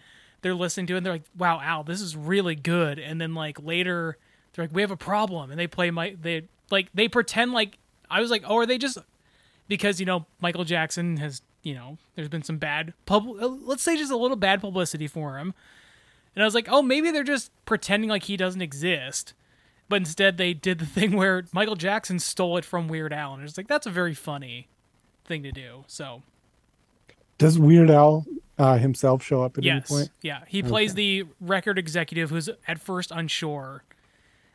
[0.44, 3.34] they're listening to it, and they're like, "Wow, Al, this is really good." And then
[3.34, 4.18] like later,
[4.52, 7.78] they're like, "We have a problem," and they play my they like they pretend like
[8.10, 8.98] I was like, "Oh, are they just
[9.68, 13.82] because you know Michael Jackson has you know there's been some bad pub uh, let's
[13.82, 15.54] say just a little bad publicity for him."
[16.36, 19.32] And I was like, "Oh, maybe they're just pretending like he doesn't exist."
[19.88, 23.42] But instead, they did the thing where Michael Jackson stole it from Weird Al, and
[23.42, 24.68] it's like that's a very funny
[25.24, 25.84] thing to do.
[25.86, 26.22] So
[27.38, 28.26] Does Weird Al
[28.58, 30.10] uh, himself show up at yes, any point?
[30.22, 33.84] yeah, he plays the record executive who's at first unsure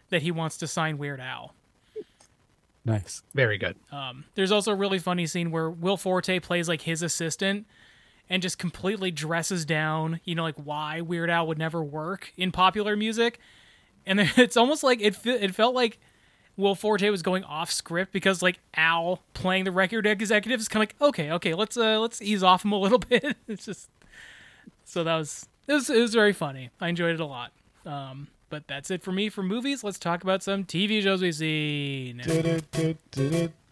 [0.10, 1.54] that he wants to sign Weird Al.
[2.86, 3.24] Nice.
[3.36, 3.76] Very good.
[3.92, 7.68] Um, there's also a really funny scene where Will Forte plays like his assistant
[8.30, 12.52] and just completely dresses down, you know, like why Weird Al would never work in
[12.52, 13.40] popular music.
[14.06, 16.00] And it's almost like it it felt like
[16.60, 20.84] Will Forte was going off script because like Al playing the record executive is kind
[20.84, 23.38] of like okay, okay, let's uh let's ease off him a little bit.
[23.48, 23.90] it's just
[24.84, 26.70] so that was it was it was very funny.
[26.82, 27.52] I enjoyed it a lot.
[27.86, 29.84] Um, but that's it for me for movies.
[29.84, 32.20] Let's talk about some TV shows we've seen.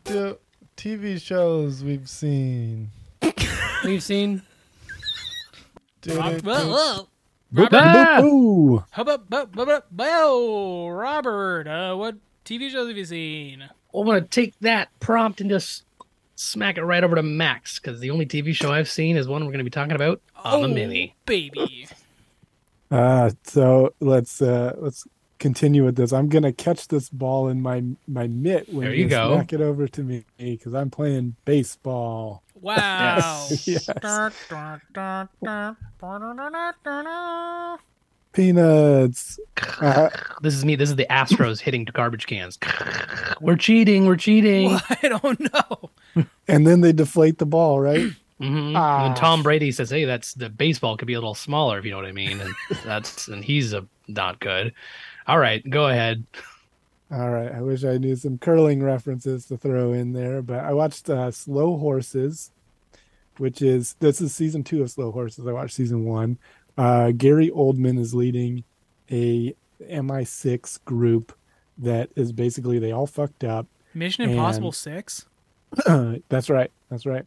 [0.77, 2.91] TV shows we've seen.
[3.83, 4.43] We've seen
[6.07, 7.07] Rob- whoa, whoa.
[7.51, 8.19] Robert, Ah!
[8.21, 8.83] boop, boo.
[8.91, 9.25] how about,
[10.91, 12.15] Robert, uh, what
[12.47, 13.61] TV shows have you seen?
[13.93, 15.83] I'm gonna take that prompt and just
[16.35, 19.45] smack it right over to Max because the only TV show I've seen is one
[19.45, 21.15] we're gonna be talking about on the Oh, mini.
[21.25, 21.87] baby.
[22.89, 25.05] Uh, so let's uh, let's
[25.39, 26.13] continue with this.
[26.13, 29.33] I'm gonna catch this ball in my my mitt when There you you go.
[29.35, 32.43] smack it over to me because I'm playing baseball.
[32.61, 33.47] Wow.
[33.65, 33.85] Yes.
[34.01, 34.31] Dun,
[38.33, 39.39] Peanuts.
[39.81, 40.09] Uh,
[40.41, 40.75] This is me.
[40.75, 42.59] This is the Astros hitting garbage cans.
[43.41, 44.05] We're cheating.
[44.05, 44.77] We're cheating.
[44.89, 45.89] I don't know.
[46.47, 48.11] and then they deflate the ball, right?
[48.39, 48.73] Mhm.
[48.75, 49.07] Ah.
[49.07, 51.89] And Tom Brady says, "Hey, that's the baseball could be a little smaller if you
[51.89, 52.53] know what I mean." And
[52.85, 54.75] that's and he's a not good.
[55.25, 56.23] All right, go ahead.
[57.11, 57.51] All right.
[57.51, 61.31] I wish I knew some curling references to throw in there, but I watched uh,
[61.31, 62.51] Slow Horses,
[63.37, 65.47] which is this is season two of Slow Horses.
[65.47, 66.37] I watched season one.
[66.77, 68.63] Uh, Gary Oldman is leading
[69.11, 71.35] a MI6 group
[71.77, 73.67] that is basically they all fucked up.
[73.93, 75.25] Mission Impossible 6?
[76.29, 76.71] That's right.
[76.89, 77.25] That's right.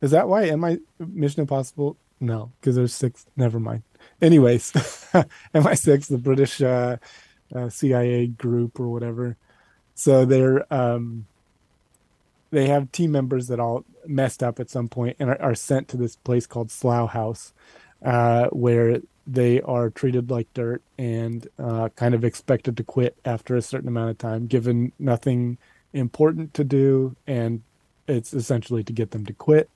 [0.00, 1.96] Is that why MI Mission Impossible?
[2.20, 3.26] No, because there's six.
[3.36, 3.82] Never mind.
[4.22, 4.72] Anyways,
[5.54, 6.96] MI6, the British uh,
[7.54, 9.36] uh, CIA group or whatever.
[9.94, 11.26] So they're um,
[12.50, 15.88] they have team members that all messed up at some point and are, are sent
[15.88, 17.52] to this place called Slough House,
[18.04, 23.56] uh, where they are treated like dirt and uh, kind of expected to quit after
[23.56, 25.58] a certain amount of time, given nothing
[25.92, 27.62] important to do, and
[28.06, 29.68] it's essentially to get them to quit.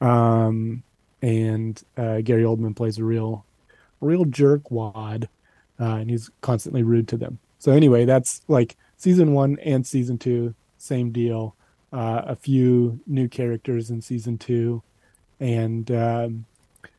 [0.00, 0.82] Um,
[1.20, 3.44] and uh, Gary Oldman plays a real,
[4.00, 5.24] real jerkwad,
[5.80, 7.38] uh, and he's constantly rude to them.
[7.58, 11.56] So anyway, that's like season one and season two, same deal.
[11.92, 14.82] Uh, a few new characters in season two,
[15.38, 16.44] and um,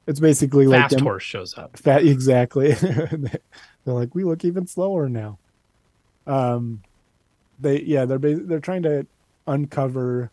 [0.07, 1.77] it's basically like Fast Horse shows up.
[1.77, 2.71] Fat, exactly.
[2.73, 3.39] They're
[3.85, 5.37] like, we look even slower now.
[6.27, 6.81] Um,
[7.59, 9.05] they yeah, they're they're trying to
[9.47, 10.31] uncover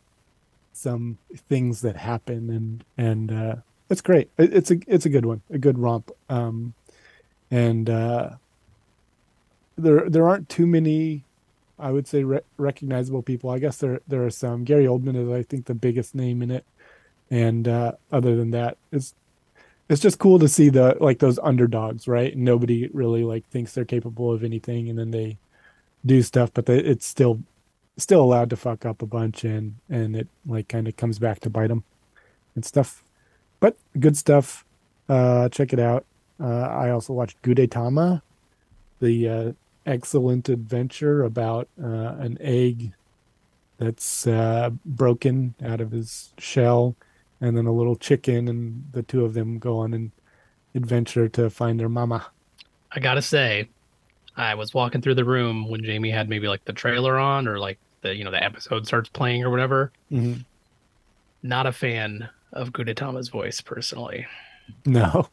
[0.73, 1.18] some
[1.49, 3.57] things that happen, and and uh,
[3.91, 4.31] it's great.
[4.39, 6.11] It, it's a it's a good one, a good romp.
[6.29, 6.75] Um,
[7.51, 8.31] and uh,
[9.77, 11.25] there there aren't too many,
[11.79, 13.51] I would say, re- recognizable people.
[13.51, 14.64] I guess there there are some.
[14.64, 16.64] Gary Oldman is, I think, the biggest name in it,
[17.31, 19.14] and uh, other than that, it's
[19.93, 22.36] it's just cool to see the like those underdogs, right?
[22.36, 25.36] Nobody really like thinks they're capable of anything, and then they
[26.05, 27.43] do stuff, but they, it's still
[27.99, 31.40] still allowed to fuck up a bunch, and and it like kind of comes back
[31.40, 31.84] to bite them
[32.55, 33.05] and stuff.
[33.61, 34.64] But good stuff.
[35.11, 36.07] Uh, check it out.
[36.40, 38.22] Uh, I also watched Gudetama,
[39.01, 39.53] the uh,
[39.84, 42.95] excellent adventure about uh, an egg
[43.76, 46.97] that's uh, broken out of his shell,
[47.43, 50.12] and then a little chicken, and the two of them go on an
[50.74, 52.24] adventure to find their mama.
[52.90, 53.68] I gotta say,
[54.36, 57.59] I was walking through the room when Jamie had maybe like the trailer on or
[57.59, 59.93] like the you know the episode starts playing or whatever.
[60.11, 60.40] Mm-hmm.
[61.43, 64.26] Not a fan of Gudetama's voice personally.
[64.86, 65.28] No.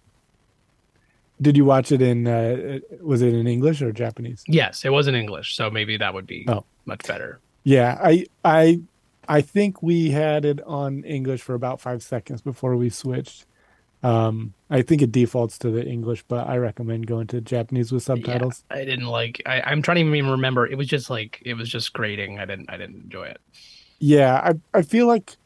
[1.42, 2.28] Did you watch it in?
[2.28, 4.44] Uh, was it in English or Japanese?
[4.48, 6.66] Yes, it was in English, so maybe that would be Oh.
[6.86, 7.40] much better.
[7.64, 8.82] Yeah, I I
[9.30, 13.46] I think we had it on English for about five seconds before we switched.
[14.02, 18.02] Um, I think it defaults to the English, but I recommend going to Japanese with
[18.02, 18.64] subtitles.
[18.72, 19.42] I didn't like.
[19.46, 20.66] I, I'm trying to even remember.
[20.66, 22.40] It was just like it was just grating.
[22.40, 22.72] I didn't.
[22.72, 23.40] I didn't enjoy it.
[24.00, 25.38] Yeah, I I feel like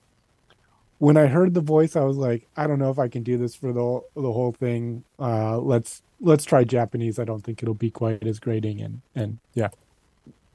[0.99, 3.37] when I heard the voice, I was like, I don't know if I can do
[3.37, 5.03] this for the the whole thing.
[5.19, 7.19] Uh, let's let's try Japanese.
[7.19, 9.69] I don't think it'll be quite as grating, and and yeah,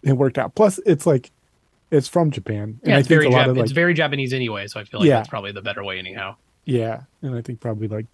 [0.02, 0.54] it worked out.
[0.54, 1.30] Plus, it's like
[1.90, 3.72] it's from Japan, and Yeah, I it's think very a lot Jap- of like it's
[3.72, 4.66] very Japanese anyway.
[4.66, 5.16] So I feel like Yeah.
[5.16, 6.36] that's probably the better way anyhow.
[6.64, 8.06] Yeah, and I think probably like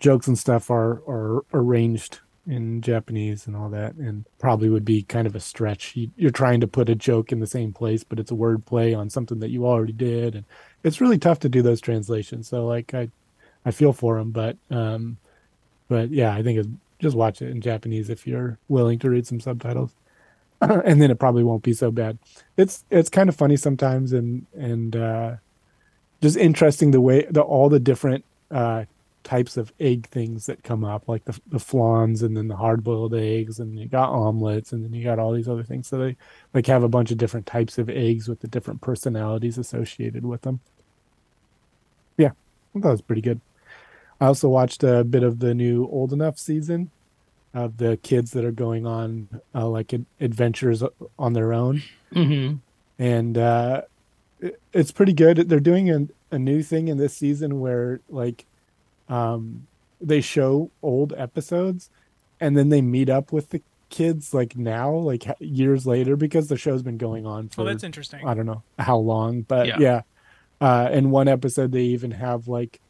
[0.00, 5.02] jokes and stuff are are arranged in Japanese and all that, and probably would be
[5.04, 5.94] kind of a stretch.
[5.94, 8.66] You, you're trying to put a joke in the same place, but it's a word
[8.66, 10.44] play on something that you already did, and
[10.82, 12.48] it's really tough to do those translations.
[12.48, 13.10] So like I,
[13.64, 15.18] I feel for them, but um,
[15.88, 16.68] but yeah, I think it's,
[16.98, 19.92] just watch it in Japanese if you're willing to read some subtitles,
[20.84, 22.18] and then it probably won't be so bad.
[22.56, 25.36] It's it's kind of funny sometimes, and and uh,
[26.20, 28.84] just interesting the way the all the different uh
[29.24, 32.82] types of egg things that come up like the the flans and then the hard
[32.82, 35.88] boiled eggs and you got omelets and then you got all these other things.
[35.88, 36.16] So they
[36.54, 40.42] like have a bunch of different types of eggs with the different personalities associated with
[40.42, 40.60] them.
[42.16, 42.30] Yeah
[42.74, 43.40] i thought it was pretty good.
[44.20, 46.90] I also watched a bit of the new old enough season
[47.54, 50.82] of the kids that are going on uh, like ad- adventures
[51.18, 51.82] on their own
[52.14, 52.56] Mm-hmm.
[53.02, 53.82] and uh
[54.40, 58.44] it- it's pretty good they're doing a, a new thing in this season where like
[59.08, 59.66] um
[60.00, 61.88] they show old episodes
[62.40, 66.56] and then they meet up with the kids like now like years later because the
[66.56, 68.26] show's been going on for Oh, that's interesting.
[68.26, 69.76] i don't know how long but Yeah.
[69.78, 70.00] yeah,
[70.60, 72.80] uh in one episode they even have like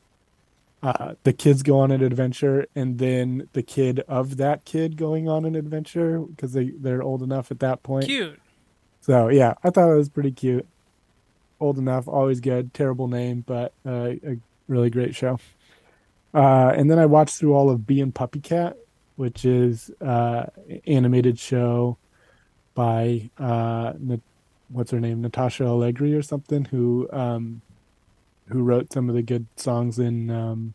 [0.82, 5.28] uh the kids go on an adventure and then the kid of that kid going
[5.28, 8.40] on an adventure because they they're old enough at that point Cute.
[9.00, 10.66] so yeah, I thought it was pretty cute.
[11.60, 12.74] Old enough, always good.
[12.74, 15.38] Terrible name, but uh, a really great show.
[16.34, 18.76] Uh, and then I watched through all of Bee and Puppy Cat,
[19.16, 20.46] which is uh,
[20.86, 21.98] animated show
[22.74, 23.92] by uh,
[24.70, 27.60] what's her name, Natasha Allegri or something, who um,
[28.48, 30.74] who wrote some of the good songs in um,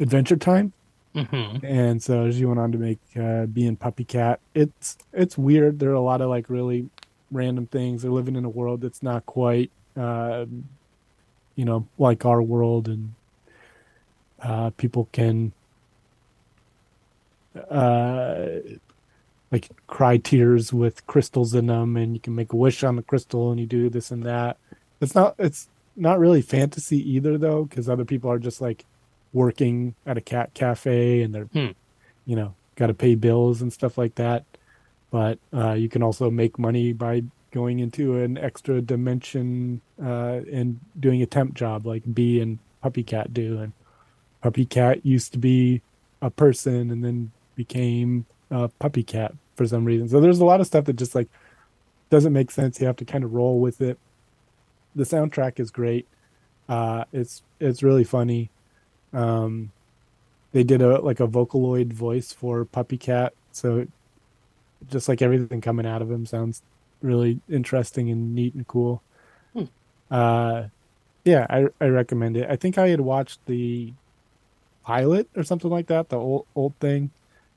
[0.00, 0.72] Adventure Time
[1.14, 1.64] Mm-hmm.
[1.66, 4.40] and so she went on to make uh, Bee and Puppy Cat.
[4.54, 5.78] It's it's weird.
[5.78, 6.88] There are a lot of like really
[7.30, 8.00] random things.
[8.00, 10.68] They're living in a world that's not quite, um,
[11.54, 13.14] you know, like our world, and
[14.42, 15.52] uh, people can
[17.70, 18.46] uh,
[19.50, 23.02] like cry tears with crystals in them, and you can make a wish on the
[23.02, 24.56] crystal, and you do this and that.
[25.02, 25.34] It's not.
[25.38, 28.84] It's not really fantasy either, though, because other people are just like
[29.32, 31.70] working at a cat cafe and they're Hmm.
[32.26, 34.44] you know got to pay bills and stuff like that.
[35.10, 40.80] But uh, you can also make money by going into an extra dimension uh, and
[40.98, 43.58] doing a temp job like bee and puppy cat do.
[43.58, 43.72] And
[44.42, 45.82] puppy cat used to be
[46.22, 50.08] a person and then became a puppy cat for some reason.
[50.08, 51.28] So there's a lot of stuff that just like
[52.08, 52.80] doesn't make sense.
[52.80, 53.98] You have to kind of roll with it
[54.94, 56.06] the soundtrack is great
[56.68, 58.50] uh, it's it's really funny
[59.12, 59.72] um,
[60.52, 63.86] they did a like a vocaloid voice for Puppy Cat, so
[64.90, 66.62] just like everything coming out of him sounds
[67.00, 69.02] really interesting and neat and cool.
[69.54, 69.64] Hmm.
[70.10, 70.64] Uh,
[71.24, 72.48] yeah, I I recommend it.
[72.50, 73.94] I think I had watched the
[74.84, 77.10] pilot or something like that, the old old thing,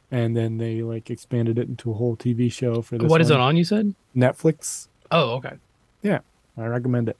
[0.10, 3.10] and then they like expanded it into a whole TV show for this.
[3.10, 3.58] What is it on?
[3.58, 3.94] You said?
[4.16, 4.88] Netflix.
[5.12, 5.56] Oh, okay.
[6.02, 6.20] Yeah,
[6.58, 7.18] I recommend it.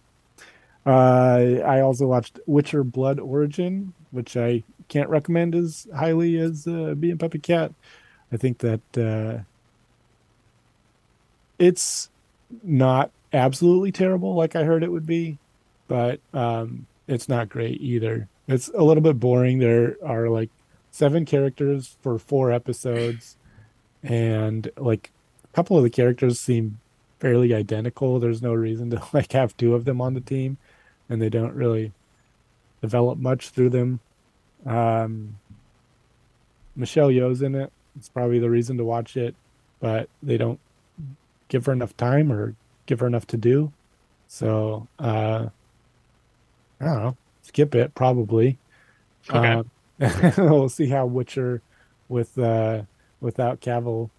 [0.86, 6.94] Uh, I also watched Witcher Blood Origin, which I can't recommend as highly as uh,
[6.98, 7.74] Bee and Puppy Cat.
[8.32, 9.44] I think that uh,
[11.58, 12.10] it's
[12.64, 15.38] not absolutely terrible like I heard it would be,
[15.88, 18.28] but um, it's not great either.
[18.48, 19.60] It's a little bit boring.
[19.60, 20.50] There are like
[20.92, 23.38] seven characters for four episodes,
[24.04, 25.12] and like
[25.44, 26.80] a couple of the characters seem
[27.20, 28.20] fairly identical.
[28.20, 30.58] There's no reason to like have two of them on the team,
[31.10, 31.92] and they don't really
[32.82, 34.00] develop much through them.
[34.66, 35.38] Um,
[36.76, 37.72] Michelle Yeoh's in it.
[37.96, 39.36] It's probably the reason to watch it,
[39.80, 40.60] but they don't
[41.48, 43.72] give her enough time or give her enough to do.
[44.28, 45.48] So uh,
[46.80, 47.18] I don't know.
[47.44, 48.58] Skip it probably.
[49.30, 49.38] Okay.
[49.38, 49.72] Um,
[50.38, 51.62] we'll see how Witcher
[52.10, 52.84] with uh,
[53.22, 54.10] without Cavill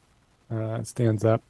[0.51, 1.43] uh, stands up.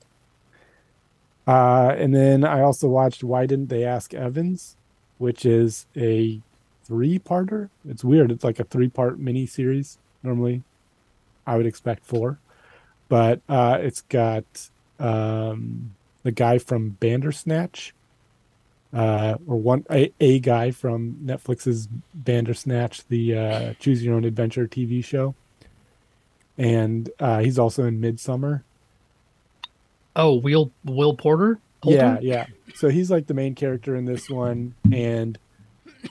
[1.47, 4.77] Uh, and then I also watched Why Didn't They Ask Evans,
[5.19, 6.41] which is a
[6.85, 7.69] three-parter.
[7.89, 8.31] It's weird.
[8.31, 9.99] It's like a three-part mini series.
[10.23, 10.63] Normally,
[11.47, 12.39] I would expect four,
[13.09, 14.45] but uh, it's got
[14.99, 17.93] um, the guy from Bandersnatch,
[18.93, 24.67] uh, or one a, a guy from Netflix's Bandersnatch, the uh, Choose Your Own Adventure
[24.67, 25.35] TV show,
[26.59, 28.65] and uh, he's also in Midsummer.
[30.15, 31.61] Oh, Will Will Porter.
[31.87, 32.19] Poulter?
[32.21, 32.47] Yeah, yeah.
[32.75, 35.39] So he's like the main character in this one, and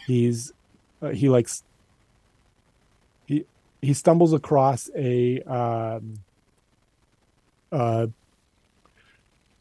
[0.07, 0.53] he's
[1.01, 1.63] uh, he likes
[3.25, 3.45] he
[3.81, 6.19] he stumbles across a um
[7.71, 8.07] uh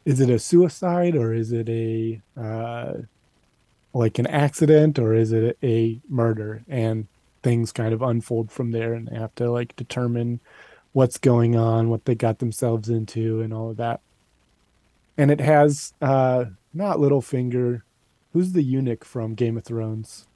[0.04, 2.92] is it a suicide or is it a uh
[3.92, 7.06] like an accident or is it a murder and
[7.42, 10.40] things kind of unfold from there and they have to like determine
[10.92, 14.00] what's going on what they got themselves into and all of that
[15.16, 17.82] and it has uh not Littlefinger.
[18.32, 20.26] Who's the eunuch from Game of Thrones?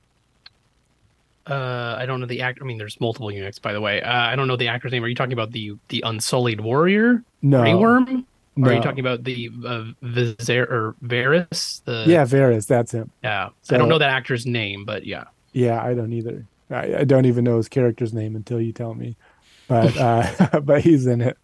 [1.47, 2.63] Uh, I don't know the actor.
[2.63, 4.03] I mean, there's multiple units, by the way.
[4.03, 5.03] Uh, I don't know the actor's name.
[5.03, 8.27] Are you talking about the the Unsullied Warrior, No, Grey Worm?
[8.61, 11.83] Or are you talking about the uh, Viser or Varys?
[11.85, 13.11] The Yeah, Varys, that's him.
[13.23, 13.51] yeah.
[13.71, 15.25] I don't know that actor's name, but yeah.
[15.53, 16.45] Yeah, I don't either.
[16.69, 19.17] I, I don't even know his character's name until you tell me.
[19.69, 21.39] But uh, but he's in it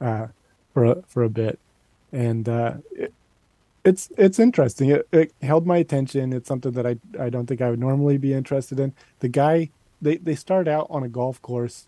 [0.00, 0.26] uh,
[0.74, 1.58] for a, for a bit,
[2.12, 3.12] and uh, it,
[3.84, 4.90] it's it's interesting.
[4.90, 6.32] It, it held my attention.
[6.32, 8.94] It's something that I I don't think I would normally be interested in.
[9.20, 9.70] The guy
[10.02, 11.86] they they start out on a golf course.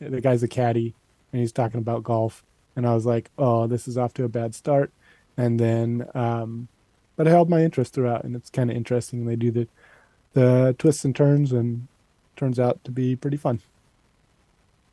[0.00, 0.94] The guy's a caddy,
[1.32, 2.42] and he's talking about golf.
[2.76, 4.90] And I was like, oh, this is off to a bad start.
[5.36, 6.68] And then, um,
[7.16, 9.24] but it held my interest throughout, and it's kind of interesting.
[9.26, 9.68] They do the
[10.34, 11.88] the twists and turns and
[12.36, 13.60] turns out to be pretty fun.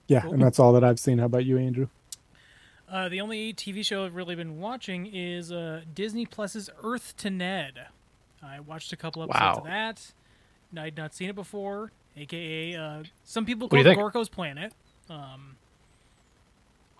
[0.07, 1.19] Yeah, and that's all that I've seen.
[1.19, 1.87] How about you, Andrew?
[2.91, 7.29] Uh, the only TV show I've really been watching is uh, Disney Plus's Earth to
[7.29, 7.87] Ned.
[8.43, 9.53] I watched a couple episodes Wow.
[9.59, 10.11] of that.
[10.77, 13.97] I'd not seen it before, aka uh, some people call it think?
[13.99, 14.73] Gorko's Planet.
[15.09, 15.55] Um,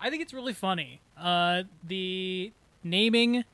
[0.00, 1.00] I think it's really funny.
[1.18, 2.52] Uh, the
[2.84, 3.44] naming,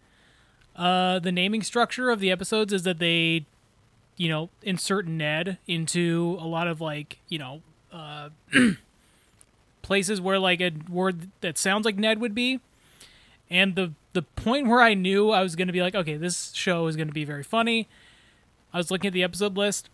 [0.76, 3.46] uh, the naming structure of the episodes is that they,
[4.16, 7.62] you know, insert Ned into a lot of like, you know,
[7.92, 8.30] uh,
[9.88, 12.60] places where like a word that sounds like Ned would be.
[13.50, 16.52] And the the point where I knew I was going to be like, okay, this
[16.52, 17.88] show is going to be very funny.
[18.72, 19.88] I was looking at the episode list,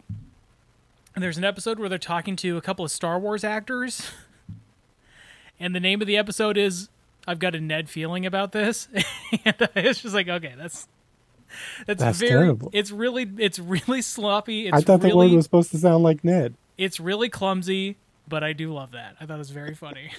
[1.14, 4.10] and there's an episode where they're talking to a couple of Star Wars actors,
[5.60, 6.88] and the name of the episode is
[7.28, 8.88] "I've got a Ned feeling about this,"
[9.44, 10.88] and it's just like, okay, that's
[11.86, 12.70] that's, That's very, terrible.
[12.72, 14.66] It's really, it's really sloppy.
[14.66, 16.54] It's I thought the word was supposed to sound like Ned.
[16.76, 17.96] it's really clumsy,
[18.28, 19.16] but I do love that.
[19.20, 20.12] I thought it was very funny.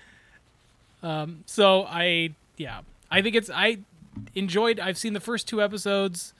[1.02, 2.80] um, so I, yeah,
[3.10, 3.78] I think it's I
[4.34, 4.80] enjoyed.
[4.80, 6.34] I've seen the first two episodes.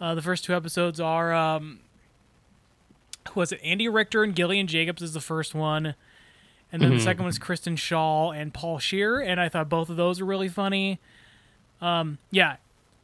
[0.00, 1.80] Uh, the first two episodes are um,
[3.32, 3.60] who was it?
[3.62, 5.94] Andy Richter and Gillian Jacobs is the first one,
[6.72, 9.90] and then the second one is Kristen Schaal and Paul Scheer, and I thought both
[9.90, 10.98] of those were really funny.
[11.80, 12.56] Um, yeah,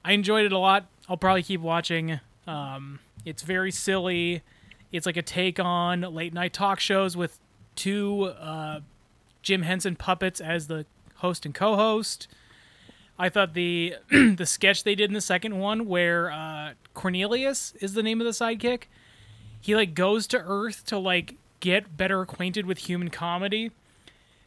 [0.05, 0.87] I enjoyed it a lot.
[1.09, 2.21] I'll probably keep watching.
[2.47, 4.43] Um, it's very silly.
[4.93, 7.39] It's like a take on late night talk shows with
[7.75, 8.81] two uh,
[9.43, 12.29] Jim Henson puppets as the host and co-host.
[13.19, 17.95] I thought the the sketch they did in the second one, where uh, Cornelius is
[17.95, 18.85] the name of the sidekick,
[19.61, 23.71] he like goes to Earth to like get better acquainted with human comedy.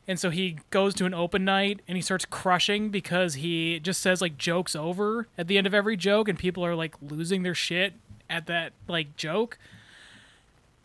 [0.08, 4.02] And so he goes to an open night and he starts crushing because he just
[4.02, 7.44] says like jokes over at the end of every joke and people are like losing
[7.44, 7.94] their shit
[8.28, 9.60] at that like joke.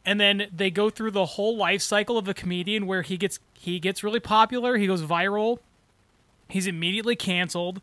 [0.06, 3.38] And then they go through the whole life cycle of a comedian where he gets
[3.54, 5.58] he gets really popular, he goes viral,
[6.48, 7.80] he's immediately canceled.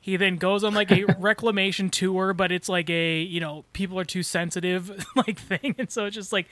[0.00, 3.98] He then goes on like a reclamation tour, but it's like a you know people
[3.98, 6.48] are too sensitive like thing, and so it's just like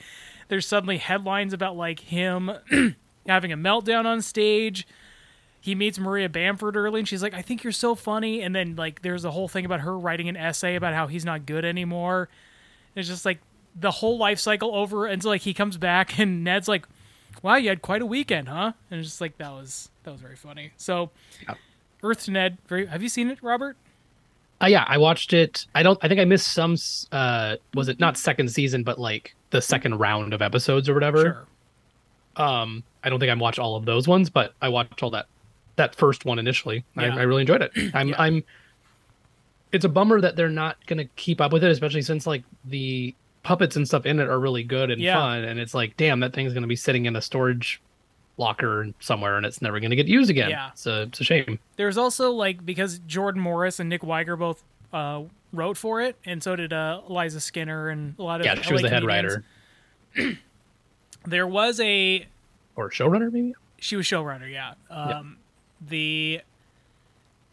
[0.47, 2.51] there's suddenly headlines about like him
[3.27, 4.87] having a meltdown on stage.
[5.59, 8.75] He meets Maria Bamford early, and she's like, "I think you're so funny." And then
[8.75, 11.65] like there's a whole thing about her writing an essay about how he's not good
[11.65, 12.29] anymore.
[12.95, 13.39] It's just like
[13.79, 16.87] the whole life cycle over, and so like he comes back, and Ned's like,
[17.41, 20.21] "Wow, you had quite a weekend, huh?" And it's just like that was that was
[20.21, 20.71] very funny.
[20.77, 21.11] So,
[22.03, 22.85] Earth to Ned, very.
[22.87, 23.77] Have you seen it, Robert?
[24.61, 25.65] Uh, yeah, I watched it.
[25.73, 25.97] I don't.
[26.01, 26.75] I think I missed some.
[27.11, 31.21] Uh, was it not second season, but like the second round of episodes or whatever?
[32.37, 32.45] Sure.
[32.45, 35.25] Um, I don't think I watched all of those ones, but I watched all that
[35.77, 36.85] that first one initially.
[36.95, 37.15] Yeah.
[37.15, 37.71] I, I really enjoyed it.
[37.93, 38.15] I'm Yeah.
[38.21, 38.43] I'm.
[39.71, 43.15] It's a bummer that they're not gonna keep up with it, especially since like the
[43.43, 45.15] puppets and stuff in it are really good and Yeah.
[45.15, 47.81] fun, and it's like, damn, that thing's gonna be sitting in a storage
[48.37, 50.49] locker somewhere, and it's never gonna get used again.
[50.49, 50.69] Yeah.
[50.71, 51.59] it's a it's a shame.
[51.75, 54.63] There's also like because Jordan Morris and Nick Weiger both
[54.93, 55.23] uh,
[55.53, 58.73] wrote for it, and so did uh, Eliza Skinner and a lot of Yeah, she
[58.73, 59.43] was the head comedians.
[60.15, 60.37] writer
[61.25, 62.25] There was a
[62.75, 63.53] or showrunner, maybe.
[63.77, 64.73] she was showrunner, yeah.
[64.89, 65.37] Um,
[65.85, 66.41] The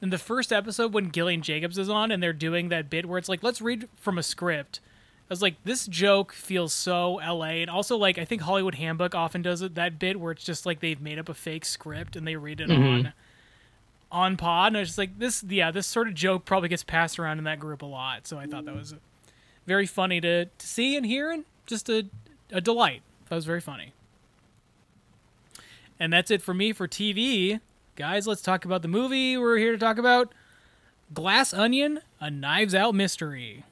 [0.01, 3.19] in the first episode when Gillian Jacobs is on and they're doing that bit where
[3.19, 4.81] it's like, let's read from a script.
[5.29, 9.15] I was like, this joke feels so LA, and also like I think Hollywood Handbook
[9.15, 12.17] often does it that bit where it's just like they've made up a fake script
[12.17, 12.83] and they read it mm-hmm.
[12.83, 13.13] on
[14.11, 16.83] on pod, and I was just like, this yeah, this sort of joke probably gets
[16.83, 18.27] passed around in that group a lot.
[18.27, 18.95] So I thought that was
[19.67, 22.07] very funny to, to see and hear, and just a
[22.51, 23.03] a delight.
[23.29, 23.93] That was very funny.
[26.01, 27.61] And that's it for me for TV.
[27.97, 30.33] Guys, let's talk about the movie we're here to talk about
[31.13, 33.65] Glass Onion, a Knives Out mystery.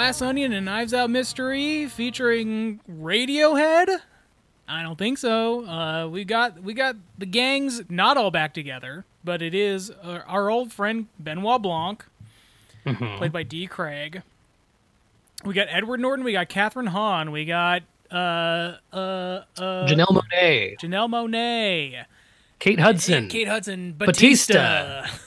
[0.00, 3.98] Glass Onion and Knives Out Mystery featuring Radiohead?
[4.66, 5.66] I don't think so.
[5.66, 10.22] Uh, we got we got the gangs not all back together, but it is our,
[10.22, 12.02] our old friend Benoit Blanc,
[13.18, 13.66] played by D.
[13.66, 14.22] Craig.
[15.44, 16.24] We got Edward Norton.
[16.24, 17.30] We got Kathryn Hahn.
[17.30, 22.06] We got uh uh uh Janelle Monáe, Janelle Monáe.
[22.58, 25.02] Kate Hudson, Kate Hudson, Bautista.
[25.04, 25.20] Bautista.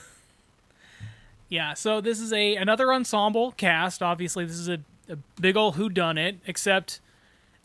[1.54, 4.02] Yeah, so this is a another ensemble cast.
[4.02, 6.40] Obviously, this is a, a big old who done it.
[6.48, 7.00] Except,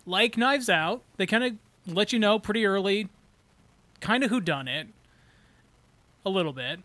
[0.06, 1.54] like Knives Out, they kind of
[1.92, 3.10] let you know pretty early,
[4.00, 4.90] kind of who done it.
[6.24, 6.82] A little bit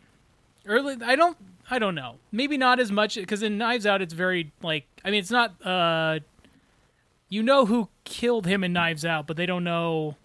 [0.65, 0.97] early.
[1.05, 1.37] I don't.
[1.71, 2.17] I don't know.
[2.33, 4.87] Maybe not as much because in Knives Out, it's very like.
[5.05, 5.55] I mean, it's not.
[5.65, 6.21] uh
[7.29, 10.17] You know who killed him in Knives Out, but they don't know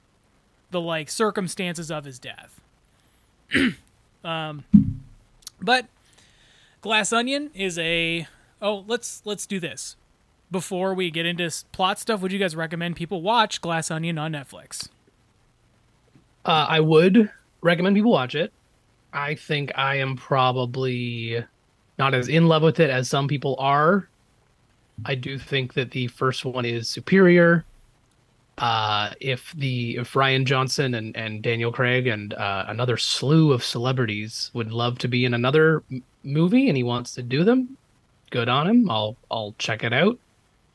[0.72, 2.62] the like circumstances of his death.
[4.24, 4.64] um,
[5.60, 5.88] but
[6.82, 8.28] Glass Onion is a
[8.62, 9.96] oh let's let's do this
[10.50, 12.22] before we get into plot stuff.
[12.22, 14.88] Would you guys recommend people watch Glass Onion on Netflix?
[16.46, 17.30] Uh, I would
[17.62, 18.54] recommend people watch it.
[19.12, 21.44] I think I am probably
[21.98, 24.08] not as in love with it as some people are.
[25.06, 27.66] I do think that the first one is superior.
[28.60, 33.64] Uh, if the if Rian Johnson and, and Daniel Craig and uh, another slew of
[33.64, 37.78] celebrities would love to be in another m- movie and he wants to do them,
[38.32, 38.90] good on him.
[38.90, 40.20] I'll I'll check it out.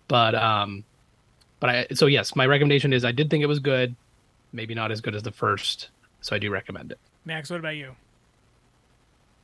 [0.08, 0.82] But um,
[1.60, 3.94] but I so yes, my recommendation is I did think it was good
[4.54, 6.98] maybe not as good as the first, so I do recommend it.
[7.24, 7.94] Max, what about you?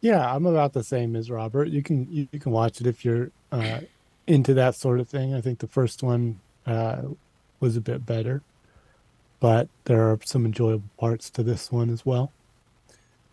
[0.01, 1.69] Yeah, I'm about the same as Robert.
[1.69, 3.81] You can you, you can watch it if you're uh,
[4.27, 5.35] into that sort of thing.
[5.35, 7.03] I think the first one uh,
[7.61, 8.43] was a bit better,
[9.39, 12.33] but there are some enjoyable parts to this one as well.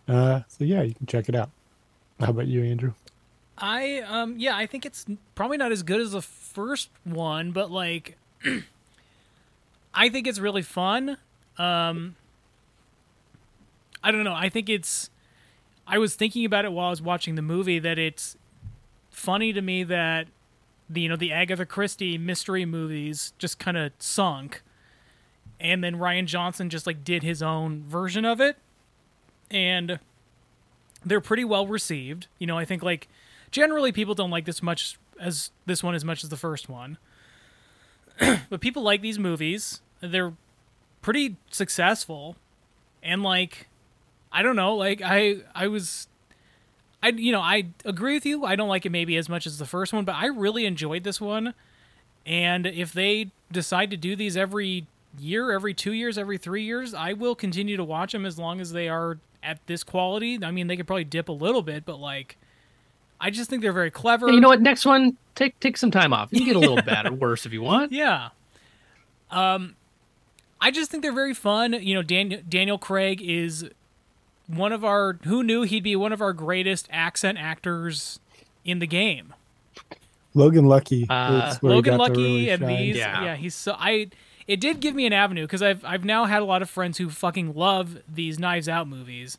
[0.07, 1.49] Uh, so yeah, you can check it out.
[2.19, 2.93] How about you, Andrew?
[3.57, 7.71] I um yeah, I think it's probably not as good as the first one, but
[7.71, 8.17] like
[9.93, 11.17] I think it's really fun.
[11.57, 12.15] Um
[14.03, 14.34] I don't know.
[14.34, 15.09] I think it's
[15.88, 18.38] I was thinking about it while I was watching the movie that it's
[19.09, 20.28] funny to me that
[20.89, 24.61] the you know the Agatha Christie mystery movies just kind of sunk
[25.59, 28.57] and then Rian Johnson just like did his own version of it
[29.49, 29.99] and
[31.05, 32.27] they're pretty well received.
[32.39, 33.07] You know, I think like
[33.51, 36.97] generally people don't like this much as this one as much as the first one.
[38.49, 39.81] but people like these movies.
[40.01, 40.33] They're
[41.01, 42.35] pretty successful.
[43.01, 43.67] And like
[44.31, 46.07] I don't know, like I I was
[47.08, 48.45] I you know, I agree with you.
[48.45, 51.03] I don't like it maybe as much as the first one, but I really enjoyed
[51.03, 51.53] this one.
[52.26, 54.86] And if they decide to do these every
[55.18, 58.60] year, every 2 years, every 3 years, I will continue to watch them as long
[58.60, 60.39] as they are at this quality.
[60.43, 62.38] I mean, they could probably dip a little bit, but like
[63.20, 64.30] I just think they're very clever.
[64.30, 64.62] You know what?
[64.62, 66.30] Next one, take take some time off.
[66.32, 67.91] You can get a little bad or worse if you want.
[67.97, 68.30] Yeah.
[69.32, 69.76] Um,
[70.62, 71.74] I just think they're very fun.
[71.74, 73.70] You know, Dan- Daniel Craig is
[74.47, 75.13] one of our.
[75.23, 78.19] Who knew he'd be one of our greatest accent actors
[78.65, 79.33] in the game?
[80.33, 81.07] Logan Lucky.
[81.09, 82.77] Uh, is where he Logan Lucky really and shine.
[82.77, 82.95] these.
[82.97, 83.23] Yeah.
[83.23, 83.35] Yeah.
[83.35, 83.75] he's so.
[83.77, 84.09] I.
[84.47, 86.97] It did give me an avenue because I've I've now had a lot of friends
[86.97, 89.37] who fucking love these Knives Out movies,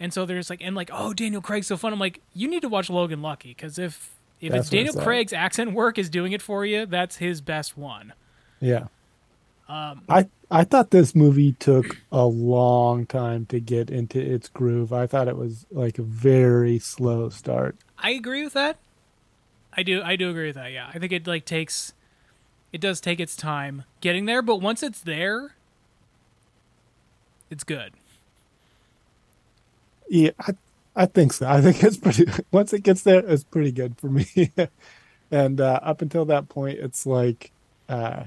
[0.00, 1.92] and so there's like and like oh Daniel Craig's so fun.
[1.92, 5.04] I'm like you need to watch Logan Lucky because if if That's it's Daniel it's.
[5.04, 8.12] Craig's accent work is doing it for you, that's his best one.
[8.58, 8.86] Yeah.
[9.72, 14.92] Um, I I thought this movie took a long time to get into its groove.
[14.92, 17.76] I thought it was like a very slow start.
[17.96, 18.76] I agree with that.
[19.74, 20.02] I do.
[20.02, 20.72] I do agree with that.
[20.72, 21.94] Yeah, I think it like takes,
[22.70, 25.54] it does take its time getting there, but once it's there,
[27.50, 27.94] it's good.
[30.06, 30.52] Yeah, I
[30.94, 31.48] I think so.
[31.48, 32.26] I think it's pretty.
[32.52, 34.26] Once it gets there, it's pretty good for me.
[35.30, 37.50] and uh, up until that point, it's like,
[37.88, 38.24] uh,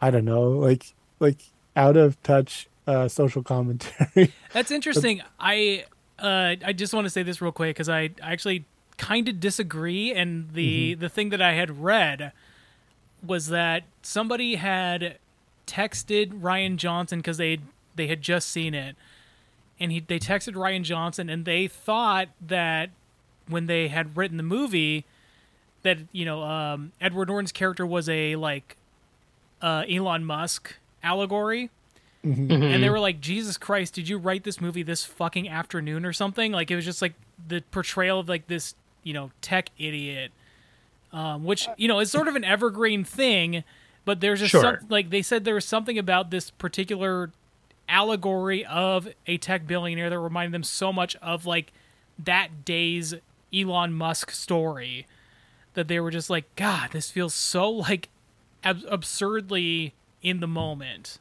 [0.00, 1.38] I don't know, like like
[1.76, 4.32] out of touch uh, social commentary.
[4.52, 5.22] That's interesting.
[5.38, 5.84] I
[6.18, 8.64] uh, I just want to say this real quick because I, I actually
[8.96, 12.32] kind of disagree, and the the thing that I had read
[13.24, 15.18] was that somebody had
[15.66, 17.58] texted Rian Johnson because they
[17.94, 18.96] they had just seen it,
[19.78, 22.90] and he they texted Rian Johnson, and they thought that
[23.48, 25.04] when they had written the movie
[25.82, 28.76] that you know um, Edward Norton's character was a like
[29.62, 31.70] uh, Elon Musk allegory
[32.24, 36.12] and they were like, Jesus Christ, did you write this movie this fucking afternoon or
[36.12, 36.52] something?
[36.52, 37.14] Like it was just like
[37.46, 40.32] the portrayal of like this, you know, tech idiot,
[41.12, 43.62] um, which you know is sort of an evergreen thing.
[44.04, 44.78] But there's just Sure.
[44.80, 47.30] some, like they said there was something about this particular
[47.88, 51.72] allegory of a tech billionaire that reminded them so much of like
[52.18, 53.14] that day's
[53.54, 55.06] Elon Musk story
[55.74, 58.08] that they were just like, God, this feels so like
[58.70, 61.18] ab- absurdly in the moment.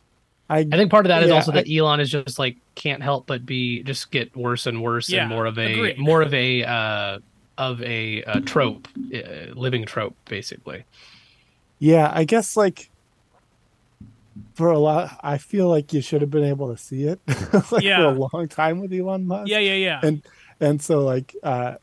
[0.49, 2.57] I I think part of that is Yeah, also I- that Elon is just like
[2.75, 5.97] can't help but be just get worse and worse Yeah, and more of a agreed.
[5.99, 7.19] more of a uh,
[7.57, 10.85] of a uh, trope, uh, living trope, basically.
[11.79, 12.89] Yeah, I guess like
[14.53, 17.19] for a lot, I feel like you should have been able to see it
[17.71, 17.97] like Yeah.
[17.97, 19.49] for a long time with Elon Musk.
[19.49, 19.99] Yeah, yeah, yeah.
[20.03, 20.21] and
[20.59, 21.75] and so like uh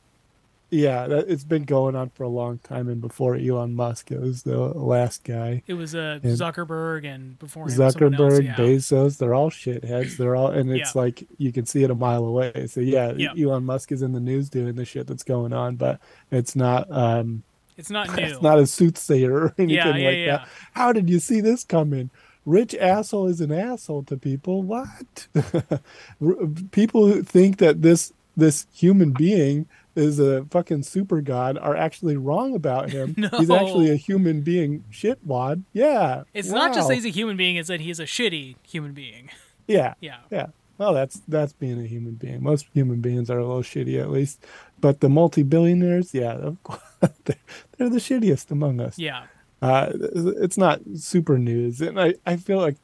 [0.75, 4.21] yeah that, it's been going on for a long time and before elon musk it
[4.21, 8.55] was the last guy It was uh, And- Zuckerberg and before him, zuckerberg yeah.
[8.57, 11.01] bezos they're all shitheads they're all and it's Yeah.
[11.03, 13.33] like you can see it a mile away so yeah, Yeah.
[13.39, 16.01] elon musk is in the news doing the shit that's going on but
[16.31, 17.43] it's not um
[17.77, 18.25] It's not new.
[18.25, 22.11] it's not a soothsayer or anything like that how did you see this coming
[22.47, 25.29] rich asshole is an asshole to people what
[26.73, 32.55] people think that this this human being is a fucking super god are actually wrong
[32.55, 33.15] about him.
[33.39, 36.25] He's actually a human being shitwad yeah.
[36.33, 36.89] It's not just wow.
[36.89, 39.31] that he's a human being; it's that he's a shitty human being.
[39.67, 39.95] yeah.
[40.01, 40.47] Yeah, yeah.
[40.77, 42.43] Well that's that's being a human being.
[42.43, 44.45] Most human beings are a little shitty at least.
[44.81, 46.81] But the multi-billionaires yeah of course
[47.25, 47.37] they're,
[47.77, 48.99] they're the shittiest among us.
[48.99, 49.25] Yeah,
[49.63, 52.77] uh, it's not super news, and I, I feel like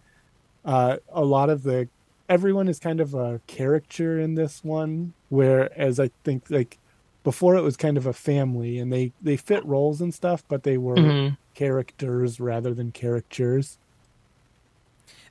[0.64, 1.88] uh, a lot of the
[2.28, 6.78] everyone is kind of a caricature in this one, whereas I think like
[7.22, 10.62] before it was kind of a family, and they they fit roles and stuff, but
[10.62, 11.36] they were Mhm.
[11.54, 13.78] characters rather than caricatures.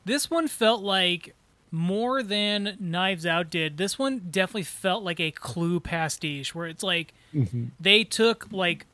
[0.05, 1.35] this one felt like
[1.71, 3.77] more than Knives Out did.
[3.77, 7.13] This one definitely felt like a Clue pastiche, where it's like
[7.79, 8.85] they took like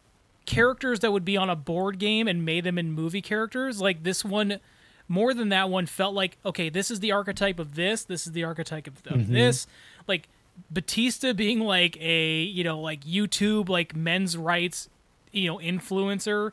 [0.45, 3.79] characters that would be on a board game and made them in movie characters.
[3.79, 4.59] Like this one,
[5.07, 8.03] more than that one, felt like okay, this is the archetype of this.
[8.03, 9.67] This is the archetype of, of this.
[10.07, 10.27] Like
[10.71, 14.89] Bautista being like a you know like YouTube like men's rights
[15.31, 16.51] you know influencer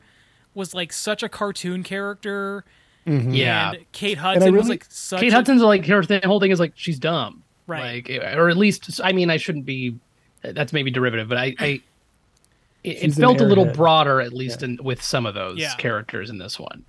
[0.54, 2.64] was like such a cartoon character.
[3.04, 3.72] Yeah.
[3.72, 6.50] And Kate Hudson was really- like such Kate a, Hudson's like her thing, whole thing
[6.52, 8.08] is like she's dumb, Right.
[8.08, 9.96] Like, or at least I mean, I shouldn't be.
[10.42, 11.80] That's maybe derivative, but I, I
[12.84, 15.74] it, it felt a little broader, at least in, with some of those Yeah.
[15.76, 16.84] characters in this one.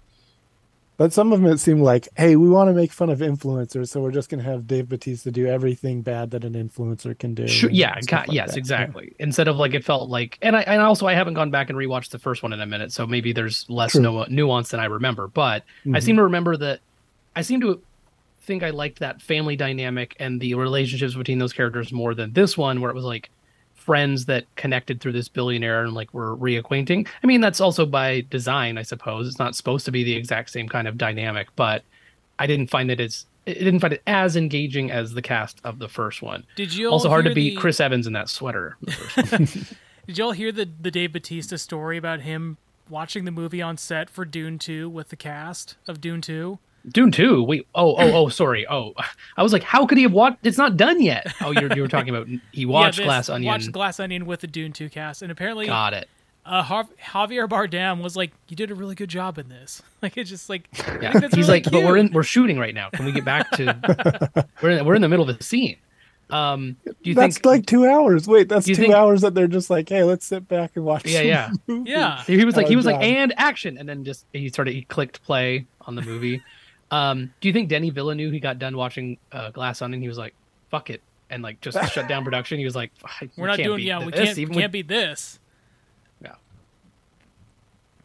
[1.04, 3.90] But some of them it seemed like, hey, we want to make fun of influencers,
[3.90, 7.46] so we're just gonna have Dave Bautista do everything bad that an influencer can do.
[7.46, 8.58] Sure, yeah, ca- like yes, that.
[8.58, 9.14] exactly.
[9.20, 11.78] Instead of like it felt like, and I and also I haven't gone back and
[11.78, 14.86] rewatched the first one in a minute, so maybe there's less nu- nuance than I
[14.86, 15.28] remember.
[15.28, 16.04] But I Mhm.
[16.04, 16.80] seem to remember that
[17.36, 17.82] I seem to
[18.44, 22.58] think I liked that family dynamic and the relationships between those characters more than this
[22.58, 23.30] one, where it was like
[23.84, 27.08] friends that connected through this billionaire and like were reacquainting.
[27.24, 29.28] I mean, that's also by design, I suppose.
[29.28, 31.84] It's not supposed to be the exact same kind of dynamic, but
[32.40, 35.78] I didn't find it as I didn't find it as engaging as the cast of
[35.80, 36.46] the first one.
[36.56, 38.78] Did you also hard to beat the- Chris Evans in that sweater.
[38.82, 39.66] in the first one.
[40.08, 42.58] Did y'all hear the the Dave Bautista story about him
[42.90, 46.58] watching the movie on set for Dune 2 with the cast of Dune 2?
[46.90, 47.44] Dune 2.
[47.44, 47.68] Wait.
[47.74, 48.68] Oh, oh, oh, sorry.
[48.68, 48.94] Oh,
[49.38, 50.40] I was like, how could he have watched?
[50.44, 51.28] It's not done yet.
[51.42, 53.48] Oh, you're, you were talking about he watched this- Glass Onion.
[53.52, 56.10] Watched Glass Onion with the Dune 2 cast, and apparently Got it.
[56.46, 60.30] uh, Javier Bardem was like, "You did a really good job in this." Like it's
[60.30, 60.68] just like,
[61.02, 61.14] Yeah.
[61.14, 62.90] think He's really like, but we're in we're shooting right now.
[62.90, 65.78] Can we get back to we're in, we're in the middle of the scene.
[66.30, 68.28] Um, do you that's think like two hours.
[68.28, 71.06] Wait, that's two think- hours that they're just like, hey, let's sit back and watch.
[71.06, 71.50] Yeah, some yeah.
[71.68, 71.90] movie.
[71.92, 72.24] Yeah.
[72.24, 74.82] he was like he Oh, was like and action and then just he started he
[74.82, 76.42] clicked play on the movie.
[76.94, 80.18] Um, do you think Denny Villeneuve he got done watching uh, Glass Onion he was
[80.18, 80.34] like
[80.70, 82.60] fuck it and like just shut down production.
[82.60, 82.92] He was like
[83.38, 83.78] We're not doing.
[83.78, 84.38] beat Yeah, we can't.
[84.38, 85.40] even can't with- beat this.
[86.22, 86.36] Yeah.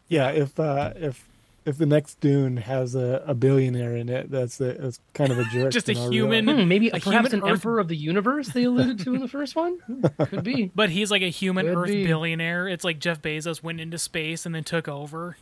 [0.07, 1.27] Yeah, if uh, if
[1.65, 5.37] if the next Dune has a, a billionaire in it, that's a, that's kind of
[5.37, 5.71] a jerk.
[5.73, 7.89] Just a in our real human- Hmm, maybe A perhaps human an Earth- emperor of
[7.89, 9.77] the universe they alluded to in the first one.
[10.17, 10.71] Could be.
[10.73, 12.05] But he's like a human Could Earth be.
[12.07, 12.67] billionaire.
[12.67, 15.37] It's like Jeff Bezos went into space and then took over.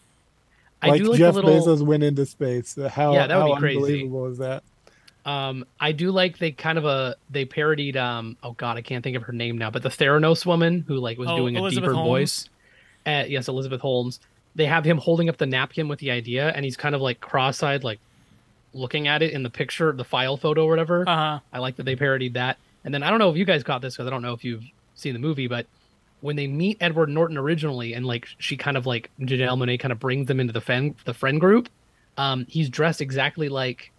[0.82, 1.50] I like do like Jeff little.
[1.50, 2.78] Bezos went into space.
[2.90, 3.78] How Yeah, that would how be crazy.
[3.78, 4.64] unbelievable is that?
[5.26, 7.98] Um, I do like they kind of a they parodied.
[7.98, 10.96] Um, oh God, I can't think of her name now, but the Theranos woman who
[10.98, 12.08] like was Oh, doing a deeper Holmes.
[12.08, 12.50] voice.
[13.06, 14.20] Uh, yes, Elizabeth Holmes.
[14.56, 17.20] They have him holding up the napkin with the idea, and he's kind of like
[17.20, 18.00] cross-eyed, like
[18.74, 21.08] looking at it in the picture, the file photo or whatever.
[21.08, 21.40] Uh huh.
[21.54, 22.58] I like that they parodied that.
[22.84, 24.44] And then I don't know if you guys caught this because I don't know if
[24.44, 24.64] you've
[24.96, 25.68] seen the movie, but
[26.22, 29.91] when they meet Edward Norton originally, and like she kind of like Janelle Monáe kind
[29.91, 31.70] of brings them into the friend the friend group,
[32.18, 33.91] um, he's dressed exactly like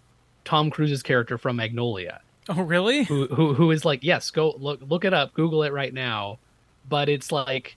[0.44, 3.04] Tom Cruise's character from Magnolia, Oh, really?
[3.04, 6.38] who who who is like yes, go look look it up, Google it right now,
[6.88, 7.76] but it's like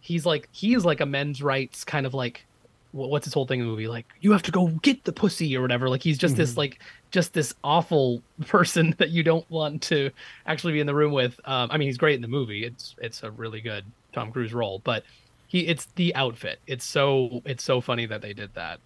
[0.00, 2.44] he's like he is like a men's rights kind of like
[2.92, 3.86] what's his whole thing in the movie?
[3.88, 5.88] Like you have to go get the pussy or whatever.
[5.88, 6.80] Like he's just this like
[7.10, 10.10] just this awful person that you don't want to
[10.46, 11.38] actually be in the room with.
[11.44, 12.64] Um i mean he's great in the movie.
[12.64, 15.04] It's it's a really good tom cruise role but
[15.46, 16.58] he it's the outfit.
[16.66, 18.80] It's so it's so funny that they did that.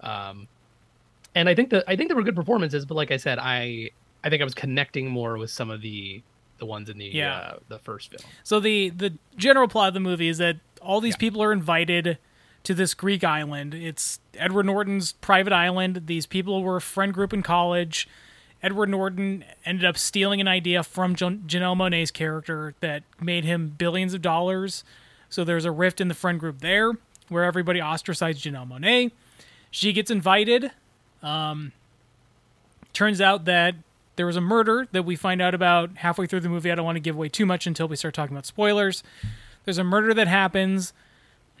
[0.00, 0.48] Um
[1.34, 3.90] and i think that i think there were good performances but like i said i
[4.24, 6.22] i think i was connecting more with some of the
[6.58, 7.36] the ones in the Yeah.
[7.36, 8.22] uh, the first film.
[8.42, 12.16] So the the general plot of the movie is that all these people are invited
[12.66, 13.74] to this Greek island.
[13.74, 16.02] It's Edward Norton's private island.
[16.06, 18.08] These people were a friend group in college.
[18.60, 23.74] Edward Norton ended up stealing an idea from Jan- Janelle Monáe's character that made him
[23.78, 24.82] billions of dollars.
[25.30, 26.92] So there's a rift in the friend group there
[27.28, 29.12] where everybody ostracized Janelle Monáe.
[29.70, 30.72] She gets invited.
[31.22, 31.70] Um,
[32.92, 33.76] turns out that
[34.16, 36.72] there was a murder that we find out about halfway through the movie.
[36.72, 39.04] I don't want to give away too much until we start talking about spoilers.
[39.64, 40.92] There's a murder that happens,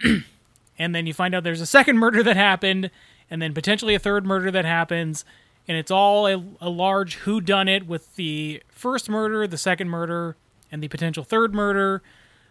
[0.78, 2.90] and then you find out there's a second murder that happened,
[3.30, 5.24] and then potentially a third murder that happens,
[5.68, 9.88] and it's all a, a large who done it with the first murder, the second
[9.88, 10.36] murder,
[10.70, 12.02] and the potential third murder,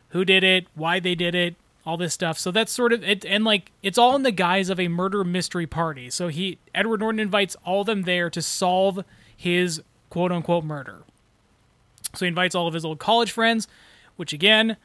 [0.10, 1.56] who did it, why they did it,
[1.86, 2.38] all this stuff.
[2.40, 5.24] So that's sort of it, and like it's all in the guise of a murder
[5.24, 6.10] mystery party.
[6.10, 9.04] So he Edward Norton invites all of them there to solve
[9.36, 11.04] his quote unquote murder.
[12.14, 13.68] So he invites all of his old college friends,
[14.16, 14.78] which again,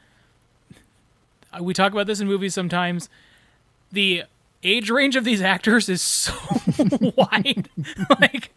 [1.59, 3.09] we talk about this in movies sometimes.
[3.91, 4.23] The
[4.63, 6.33] age range of these actors is so
[7.15, 7.69] wide.
[8.19, 8.53] like,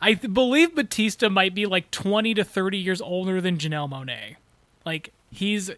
[0.00, 4.36] I th- believe Bautista might be like 20 to 30 years older than Janelle Monáe.
[4.86, 5.70] Like, he's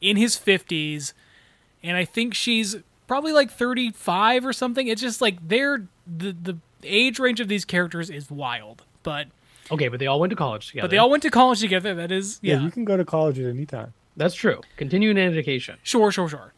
[0.00, 1.12] in his 50s,
[1.82, 2.76] and I think she's
[3.06, 4.88] probably like 35 or something.
[4.88, 8.82] It's just like they're the the age range of these characters is wild.
[9.04, 9.28] But
[9.70, 11.94] okay but they all went to college together but they all went to college together.
[11.94, 12.62] That is Yeah, yeah.
[12.62, 13.92] you can go to college at any time.
[14.16, 16.52] that's true continuing education Sure, sure, sure.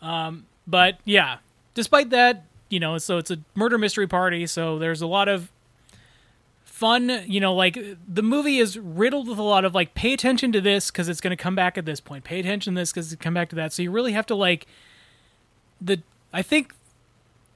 [0.00, 1.38] Um, but yeah,
[1.74, 5.50] despite that, you know, so it's a murder mystery party, so there's a lot of
[6.64, 10.52] fun, you know, like the movie is riddled with a lot of like pay attention
[10.52, 12.22] to this because it's going to come back at this point.
[12.24, 13.72] Pay attention to this because it's come back to that.
[13.72, 14.66] So you really have to like
[15.80, 16.02] the
[16.34, 16.74] I think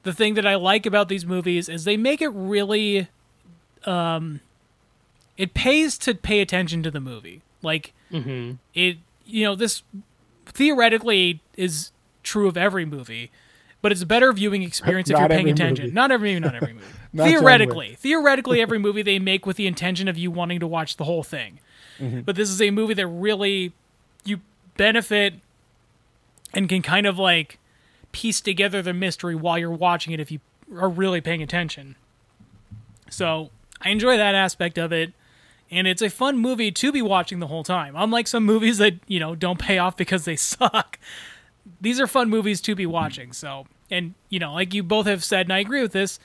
[0.04, 3.08] the thing that I like about these movies is they make it really
[3.84, 4.40] um
[5.36, 7.42] it pays to pay attention to the movie.
[7.60, 7.92] Like
[8.72, 9.82] it you know, this
[10.46, 11.92] theoretically is
[12.22, 13.30] true of every movie,
[13.82, 15.86] but it's a better viewing experience if you're paying attention.
[15.86, 15.94] movie.
[15.94, 16.86] Not every movie, not every movie.
[17.12, 20.96] Not theoretically, theoretically, every movie they make with the intention of you wanting to watch
[20.96, 21.60] the whole thing.
[21.98, 22.20] Mm-hmm.
[22.20, 23.72] But this is a movie that really
[24.24, 24.40] you
[24.76, 25.34] benefit
[26.54, 27.58] and can kind of like
[28.12, 30.40] piece together the mystery while you're watching it if you
[30.76, 31.96] are really paying attention.
[33.08, 33.50] So
[33.80, 35.12] I enjoy that aspect of it.
[35.72, 37.94] And it's a fun movie to be watching the whole time.
[37.96, 40.98] Unlike some movies that, you know, don't pay off because they suck.
[41.80, 43.32] These are fun movies to be watching.
[43.32, 46.18] So, and, you know, like you both have said, and I agree with this,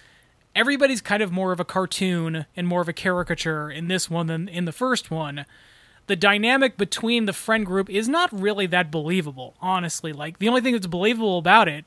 [0.56, 4.28] everybody's kind of more of a cartoon and more of a caricature in this one
[4.28, 5.46] than in the first one.
[6.08, 10.14] the dynamic between the friend group is not really that believable, honestly.
[10.14, 11.86] Like the only thing that's believable about it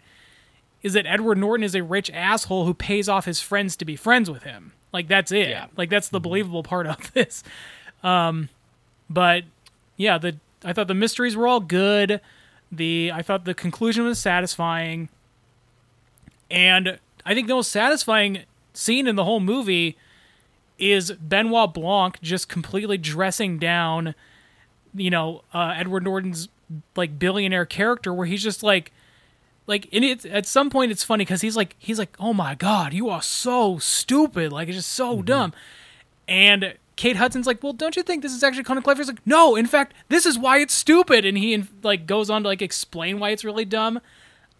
[0.83, 3.97] is that Edward Norton is a rich asshole who pays off his friends to be
[3.97, 4.73] friends with him.
[4.93, 5.51] Like that's it.
[5.51, 5.67] Yeah.
[5.77, 7.45] Like that's the believable part of this.
[8.03, 8.49] Um
[9.09, 9.45] but
[9.97, 12.21] yeah, the I thought the mysteries were all good.
[12.71, 15.09] The I thought the conclusion was satisfying.
[16.51, 19.97] And I think the most satisfying scene in the whole movie
[20.79, 24.15] is Benoit Blanc just completely dressing down,
[24.95, 26.49] you know, uh, Edward Norton's
[26.97, 28.93] like billionaire character, where he's just like,
[29.67, 32.55] like, and it's at some point it's funny because he's like, he's like, oh my
[32.55, 35.53] god, you are so stupid, like it's just so dumb,
[36.27, 38.99] and Kate Hudson's like, well, don't you think this is actually kind of clever?
[39.01, 42.43] He's like, no, in fact, this is why it's stupid, and he like goes on
[42.43, 44.01] to like explain why it's really dumb.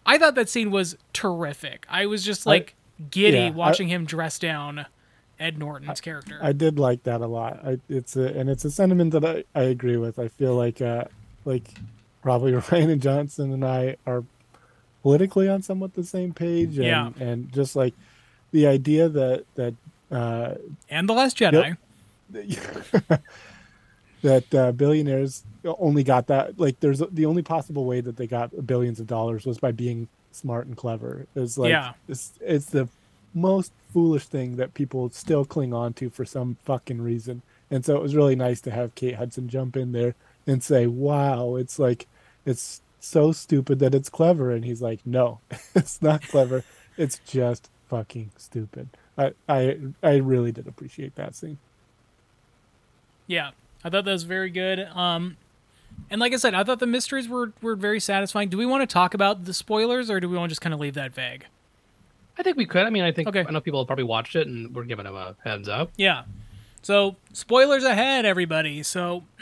[0.05, 1.85] I thought that scene was terrific.
[1.89, 2.75] I was just like
[3.11, 4.85] giddy yeah, I- watching him dress down
[5.37, 6.39] Ed Norton's character.
[6.41, 7.59] I did like that a lot.
[7.65, 10.17] I, it's a, and it's a sentiment that I, I agree with.
[10.17, 11.03] I feel like uh,
[11.43, 11.63] like
[12.23, 14.23] probably Ryan and Johnson and I are
[15.01, 16.77] politically on somewhat the same page.
[16.77, 17.09] And, Yeah.
[17.19, 17.93] and just like
[18.51, 19.73] the idea that that
[20.09, 20.55] uh,
[20.89, 21.75] and the Last Jedi.
[24.21, 28.65] that uh, billionaires only got that like there's the only possible way that they got
[28.67, 31.25] billions of dollars was by being smart and clever.
[31.35, 31.93] It's like Yeah.
[32.07, 32.87] it's it's the
[33.33, 37.41] most foolish thing that people still cling on to for some fucking reason.
[37.71, 40.15] And so it was really nice to have Kate Hudson jump in there
[40.47, 42.07] and say, "Wow, it's like
[42.45, 45.39] it's so stupid that it's clever." And he's like, "No,
[45.75, 46.63] it's not clever.
[46.97, 51.59] It's just fucking stupid." I I I really did appreciate that scene.
[53.29, 53.51] Yeah,
[53.83, 54.79] I thought that was very good.
[54.79, 55.37] Um,
[56.09, 58.49] and like I said, I thought the mysteries were were very satisfying.
[58.49, 60.73] Do we want to talk about the spoilers, or do we want to just kind
[60.73, 61.45] of leave that vague?
[62.37, 62.85] I think we could.
[62.85, 63.45] I mean, I think Okay.
[63.47, 65.91] I know people have probably watched it and we're giving them a heads up.
[65.97, 66.23] Yeah.
[66.81, 68.81] So spoilers ahead, everybody.
[68.81, 69.25] So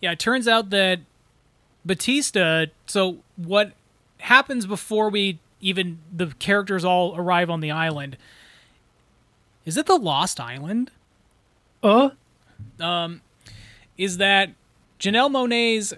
[0.00, 1.00] yeah, it turns out that
[1.86, 2.70] Bautista.
[2.86, 3.72] So what
[4.18, 8.16] happens before we even the characters all arrive on the island?
[9.64, 10.90] Is it the Lost Island?
[11.82, 12.10] Uh,
[12.80, 13.22] Um,
[13.96, 14.50] is that
[14.98, 15.94] Janelle Monáe's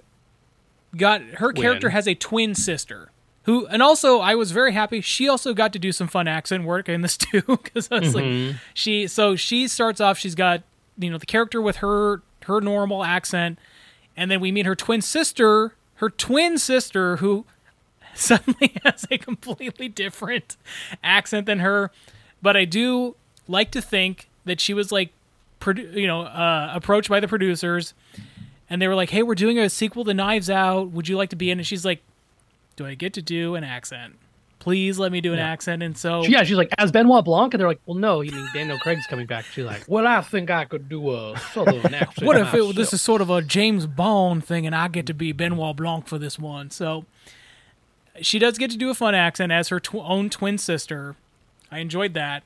[0.96, 1.92] got her character Win.
[1.92, 3.10] has a twin sister
[3.42, 6.64] who, and also I was very happy she also got to do some fun accent
[6.64, 8.56] work in this too because I was like mm-hmm.
[8.74, 10.62] she so she starts off she's got
[10.98, 13.58] you know the character with her her normal accent
[14.16, 17.44] and then we meet her twin sister her twin sister who
[18.14, 20.56] suddenly has a completely different
[21.04, 21.90] accent than her
[22.42, 25.12] but I do like to think that she was like
[25.60, 27.94] produ- you know uh, approached by the producers
[28.70, 30.90] and they were like hey we're doing a sequel to knives out.
[30.90, 32.02] Would you like to be in and she's like
[32.76, 34.16] do i get to do an accent?
[34.60, 35.82] Please let me do an accent.
[35.84, 38.48] And so yeah, she's like, as Benoit Blanc, and they're like, well, no, you mean
[38.52, 39.44] Daniel Craig's coming back.
[39.46, 42.26] She's like, well, I think I could do a southern accent.
[42.26, 45.14] what if it, this is sort of a james bond thing and i get to
[45.14, 46.70] be benoit blanc for this one.
[46.70, 47.04] So
[48.20, 51.14] she does get to do a fun accent as her tw- own twin sister.
[51.70, 52.42] I enjoyed that.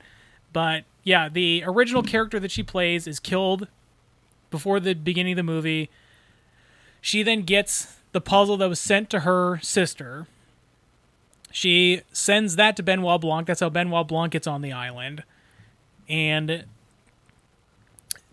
[0.51, 3.67] But yeah the original character that she plays is killed
[4.51, 5.89] before the beginning of the movie
[7.01, 10.27] she then gets the puzzle that was sent to her sister
[11.51, 15.23] she sends that to benoit blanc that's how benoit blanc gets on the island
[16.09, 16.65] and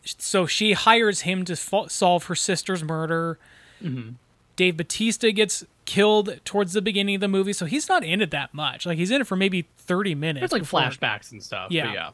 [0.05, 3.39] so she hires him to fo- solve her sister's murder.
[3.83, 4.13] Mm-hmm.
[4.57, 8.31] Dave Bautista gets killed towards the beginning of the movie, so he's not in it
[8.31, 8.87] that much.
[8.87, 10.45] Like he's in it for maybe thirty minutes.
[10.45, 11.69] It's like before- flashbacks and stuff.
[11.69, 11.93] but Yeah.
[11.93, 12.11] yeah.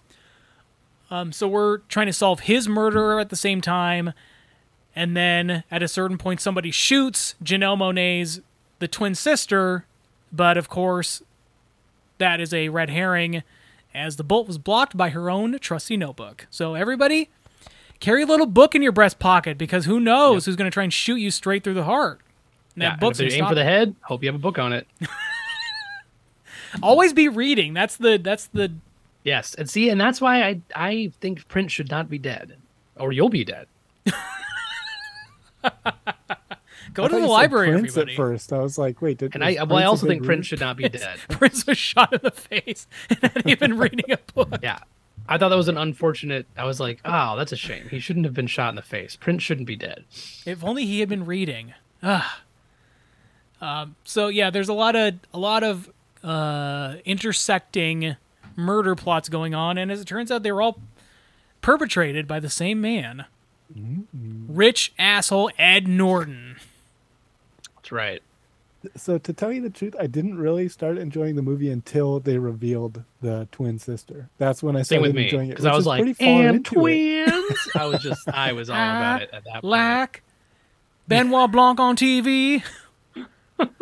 [1.11, 4.13] Um, so we're trying to solve his murder at the same time,
[4.95, 8.41] and then at a certain point, somebody shoots Janelle Monáe's
[8.79, 9.85] the twin sister,
[10.33, 11.23] but of course,
[12.19, 13.43] that is a red herring,
[13.95, 16.47] as the bolt was blocked by her own trusty notebook.
[16.51, 17.29] So everybody,
[18.01, 20.85] carry a little book in your breast pocket because who knows who's going to try
[20.85, 22.21] and shoot you straight through the heart.
[22.75, 24.73] And Yeah, that and if aim for the head, hope you have a book on
[24.73, 24.87] it.
[26.83, 27.73] Always be reading.
[27.73, 28.73] That's the that's the
[29.27, 32.57] Yes, and see, and that's why I I think Prince should not be dead,
[32.97, 33.66] or you'll be dead.
[36.95, 38.12] go I to the library, Prince everybody.
[38.12, 40.47] At first, I was like, wait, did And I well, I also think Prince read?
[40.47, 41.18] should not be dead.
[41.29, 44.59] Prince was shot in the face and not even reading a book.
[44.62, 44.79] Yeah.
[45.29, 46.47] I thought that was an unfortunate.
[46.57, 47.89] I was like, oh, that's a shame.
[47.89, 49.16] He shouldn't have been shot in the face.
[49.16, 50.05] Prince shouldn't be dead.
[50.45, 51.74] If only he had been reading.
[52.01, 52.43] Ah.
[53.61, 55.91] Um, so yeah, there's a lot of a lot of
[56.22, 58.14] uh, intersecting
[58.57, 60.81] murder plots going on, and as it turns out, they were all
[61.61, 63.27] perpetrated by the same man,
[64.49, 66.57] rich asshole Ed Norton.
[67.77, 68.23] That's right.
[68.97, 72.39] So to tell you the truth, I didn't really start enjoying the movie until they
[72.39, 74.29] revealed the twin sister.
[74.39, 75.51] That's when I started with me enjoying it.
[75.51, 77.57] because I was like, pretty and twins.
[77.75, 79.65] I was just, I was all about it at that point.
[79.65, 80.23] Like
[81.09, 82.63] Benoit Blanc on TV.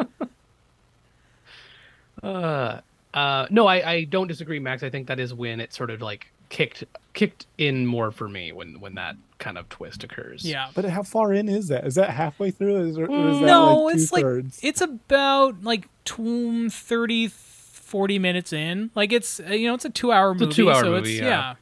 [2.22, 2.80] Uh,
[3.14, 4.82] uh, no, I, I don't disagree, Max.
[4.82, 6.84] I think that is when it sort of like kicked
[7.14, 10.44] kicked in more for me when when that kind of twist occurs.
[10.44, 10.70] Yeah.
[10.74, 11.86] But how far in is that?
[11.86, 12.88] Is that halfway through?
[12.88, 14.60] Is, or, or is that no, like it's like two-thirds?
[14.62, 18.90] it's about like tw- 30 40 minutes in.
[18.94, 21.54] Like it's uh, you know, it's a 2-hour a movie, two-hour so movie, it's yeah.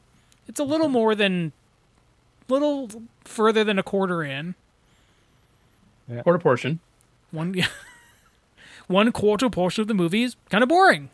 [0.47, 1.51] It's a little more than
[2.49, 2.89] little
[3.23, 4.55] further than a quarter in.
[6.23, 6.79] quarter portion.
[7.31, 7.55] One
[8.87, 11.09] one quarter portion of the movie is kind of boring.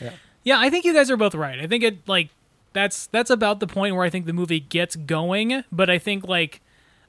[0.00, 0.12] Yeah.
[0.44, 1.60] Yeah, I think you guys are both right.
[1.60, 2.30] I think it like
[2.72, 6.26] that's that's about the point where I think the movie gets going, but I think
[6.26, 6.60] like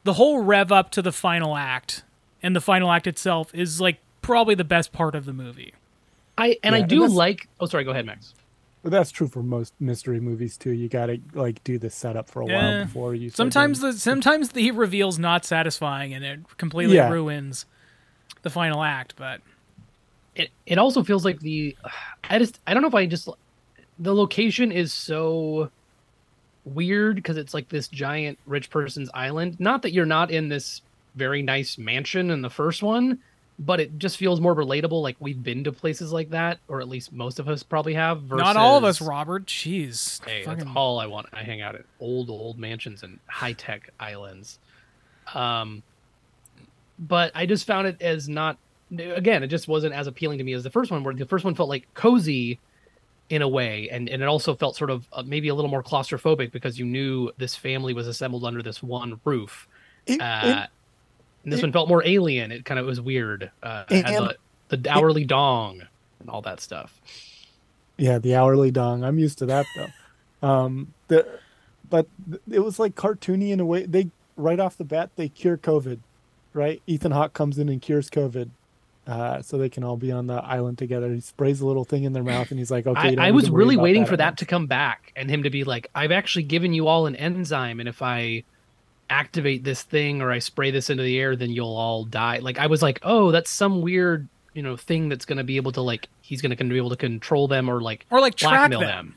[0.03, 2.03] the whole rev up to the final act
[2.43, 5.73] and the final act itself is like probably the best part of the movie.
[6.37, 7.47] I and I Yeah, and do that's- like.
[7.59, 7.83] Oh, sorry.
[7.83, 8.33] Go ahead, Max.
[8.83, 10.71] But that's true for most mystery movies too.
[10.71, 12.55] You got to like do the setup for a Yeah.
[12.77, 13.29] while before you.
[13.29, 17.09] Sometimes doing- the sometimes the reveal's not satisfying and it completely Yeah.
[17.09, 17.65] ruins
[18.41, 19.39] the final act, but
[20.35, 21.75] It it also feels like the.
[22.29, 23.29] I just I don't know if I just
[23.99, 25.69] the location is so
[26.65, 29.59] weird because it's like this giant rich person's island.
[29.59, 30.81] Not that you're not in this
[31.15, 33.19] very nice mansion in the first one,
[33.59, 35.01] but it just feels more relatable.
[35.01, 38.21] Like we've been to places like that, or at least most of us probably have.
[38.23, 39.45] Versus, not all of us, Robert.
[39.45, 40.23] Jeez.
[40.25, 41.27] Hey, Fucking- that's all I want.
[41.33, 44.59] I hang out at old, old mansions and high tech islands.
[45.33, 45.83] Um,
[46.97, 48.57] but I just found it as not.
[48.91, 51.03] Again, it just wasn't as appealing to me as the first one.
[51.03, 52.59] Where the first one felt like cozy,
[53.29, 55.81] in a way, and and it also felt sort of uh, maybe a little more
[55.81, 59.67] claustrophobic because you knew this family was assembled under this one roof.
[60.05, 60.69] It- Uh, it-
[61.43, 62.51] and this it- one felt more alien.
[62.51, 63.49] It kind of was weird.
[63.63, 64.05] Uh, had
[64.69, 65.81] the, the hourly dong
[66.19, 67.01] and all that stuff.
[67.97, 69.03] Yeah, the hourly dong.
[69.03, 70.47] I'm used to that though.
[70.47, 71.25] Um, the
[71.89, 72.07] but
[72.51, 73.85] it was like cartoony in a way.
[73.85, 75.99] They right off the bat they cure COVID,
[76.53, 76.81] right?
[76.87, 78.49] Ethan Hawke comes in and cures COVID,
[79.05, 81.11] uh, so they can all be on the island together.
[81.13, 83.49] He sprays a little thing in their mouth and he's like, "Okay." I, I was
[83.49, 86.43] really about waiting for that to come back and him to be like, I've actually
[86.43, 88.43] given you all an enzyme, and if I
[89.09, 92.39] activate this thing or I spray this into the air, then you'll all die.
[92.39, 95.73] Like I was like, oh, that's some weird, you know, thing that's gonna be able
[95.73, 98.79] to like he's gonna be able to control them or like or like track blackmail
[98.79, 98.89] them.
[98.89, 99.15] them.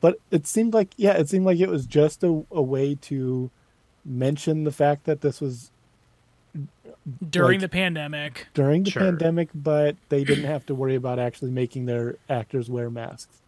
[0.00, 3.50] But it seemed like yeah, it seemed like it was just a, a way to
[4.04, 5.72] mention the fact that this was
[7.30, 8.46] during Like- the pandemic.
[8.54, 9.02] during the Sure.
[9.02, 13.42] pandemic, but they didn't have to worry about actually making their actors wear masks.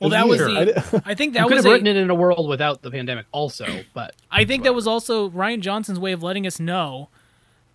[0.00, 0.38] Well, that was.
[0.38, 2.82] The, I think You that could was have a, written it in a world without
[2.82, 6.60] the pandemic, also, but I think that was also Rian Johnson's way of letting us
[6.60, 7.08] know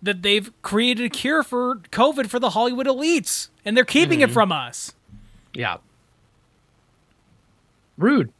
[0.02, 4.30] that they've created a cure for COVID for the Hollywood elites, and they're keeping Mm-hmm.
[4.30, 4.94] it from us.
[5.52, 5.76] yeah,
[7.98, 8.30] rude.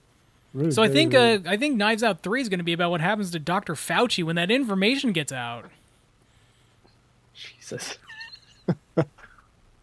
[0.53, 1.47] Rude, So I think rude.
[1.47, 3.75] uh, I think Knives Out Three is going to be about what happens to Dr.
[3.75, 5.67] Fauci when that information gets out.
[7.65, 7.99] Jesus.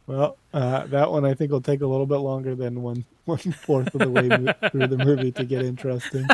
[0.08, 3.38] Well, uh, that one I think will take a little bit longer than one one
[3.38, 6.28] fourth of the way mo- through the movie to get interesting.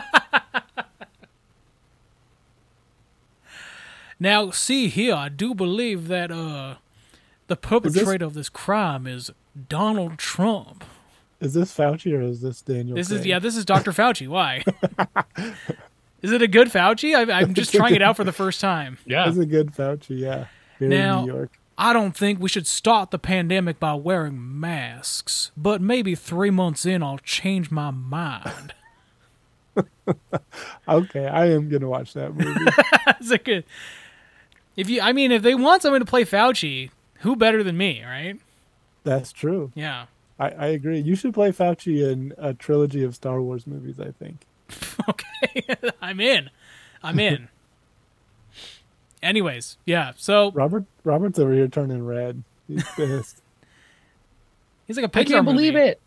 [4.19, 6.75] Now, see here, I do believe that uh,
[7.47, 9.31] the perpetrator of this crime is
[9.69, 10.83] Donald Trump.
[11.39, 12.95] Is this Fauci or is this Daniel?
[12.95, 13.91] This is yeah, this is Dr.
[13.91, 14.27] Fauci.
[14.27, 14.63] Why?
[16.23, 17.13] is it a good Fauci?
[17.15, 18.97] I, I'm just trying it out for the first time.
[19.05, 20.19] Yeah, That's a good Fauci.
[20.19, 20.47] Yeah,
[20.79, 21.51] very Now- New York.
[21.79, 26.87] I don't think we should start the pandemic by wearing masks, but maybe three months
[26.87, 28.73] in, I'll change my mind.
[30.87, 32.65] Okay, I am gonna watch that movie.
[33.05, 33.65] That's a good.
[34.77, 38.01] If you, I mean, if they want someone to play Fauci, who better than me,
[38.03, 38.39] right?
[39.03, 39.71] That's true.
[39.75, 40.05] Yeah.
[40.39, 40.99] I, I agree.
[40.99, 43.99] You should play Fauci in a trilogy of Star Wars movies.
[43.99, 44.37] I think.
[45.09, 45.63] Okay,
[46.01, 46.49] I'm in.
[47.03, 47.47] I'm in.
[49.23, 50.11] Anyways, yeah.
[50.15, 52.43] So Robert Robert's over here turning red.
[52.67, 53.41] He's pissed.
[54.85, 55.87] he's like a Pixar I can't believe movie.
[55.89, 56.01] it.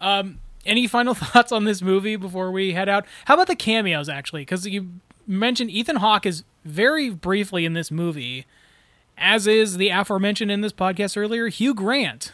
[0.00, 3.06] Um, any final thoughts on this movie before we head out?
[3.26, 4.42] How about the cameos, actually?
[4.42, 4.90] Because you
[5.26, 8.44] mentioned Ethan Hawke is very briefly in this movie,
[9.16, 12.32] as is the aforementioned in this podcast earlier, Hugh Grant.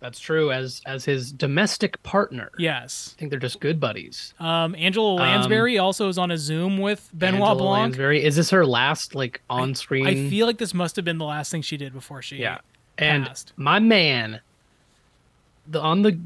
[0.00, 0.50] That's true.
[0.50, 3.14] As as his domestic partner, Yes.
[3.16, 4.32] I think they're just good buddies.
[4.40, 7.82] Um, Angela Lansbury also is on a Zoom with Benoit Angela Blanc.
[7.92, 8.24] Lansbury.
[8.24, 10.06] Is this her last like on screen?
[10.06, 12.36] I feel like this must have been the last thing she did before she.
[12.36, 12.58] yeah.
[12.96, 13.52] And passed.
[13.56, 14.40] my man,
[15.66, 16.18] the on the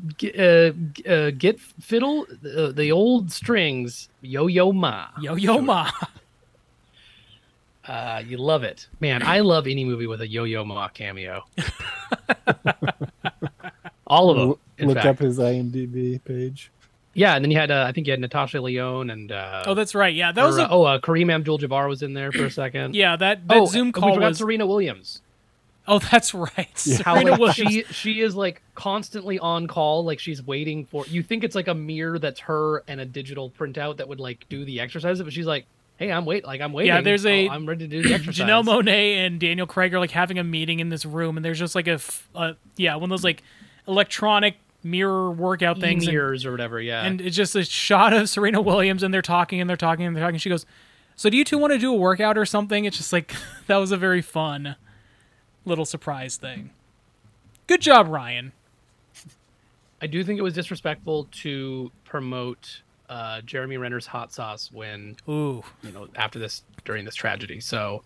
[1.06, 2.26] uh, uh, get fiddle,
[2.56, 5.06] uh, the old strings, Yo Yo Ma.
[5.20, 5.90] Yo Yo Ma.
[7.86, 9.22] Uh, you love it, man.
[9.22, 11.44] I love any movie with a Yo-Yo Ma cameo.
[14.14, 14.54] All of them.
[14.78, 15.06] In Look fact.
[15.06, 16.70] up his IMDb page.
[17.16, 19.74] Yeah, and then you had uh, I think you had Natasha Lyonne and uh, Oh,
[19.74, 20.12] that's right.
[20.14, 22.50] Yeah, that or, was a uh, oh uh, Kareem Abdul-Jabbar was in there for a
[22.62, 22.94] second.
[22.96, 24.38] yeah that that oh, Zoom call we forgot was.
[24.38, 25.20] Serena Williams.
[25.86, 26.50] Oh, that's right.
[27.04, 27.54] How Serena like, Williams.
[27.56, 31.04] she she is like constantly on call, like she's waiting for.
[31.06, 34.48] You think it's like a mirror that's her and a digital printout that would like
[34.48, 35.66] do the exercises, but she's like,
[35.98, 36.94] "Hey, I'm wait, like I'm waiting.
[36.94, 39.92] Yeah, there's a- Oh, I'm ready to do the exercise." Janelle Monáe and Daniel Craig
[39.94, 42.54] are like having a meeting in this room, and there's just like a, f- uh,
[42.76, 43.42] yeah, one of those like
[43.86, 46.80] electronic mirror workout things, and, mirrors or whatever.
[46.80, 50.06] Yeah, and it's just a shot of Serena Williams, and they're talking and they're talking
[50.06, 50.38] and they're talking.
[50.38, 50.66] She goes,
[51.16, 53.34] "So do you two want to do a workout or something?" It's just like
[53.66, 54.76] that was a very fun
[55.64, 56.70] little surprise thing.
[57.66, 58.52] Good job, Rian.
[60.02, 65.62] I do think it was disrespectful to promote uh, Jeremy Renner's hot sauce when Ooh,
[65.82, 67.60] you know after this during this tragedy.
[67.60, 68.02] So,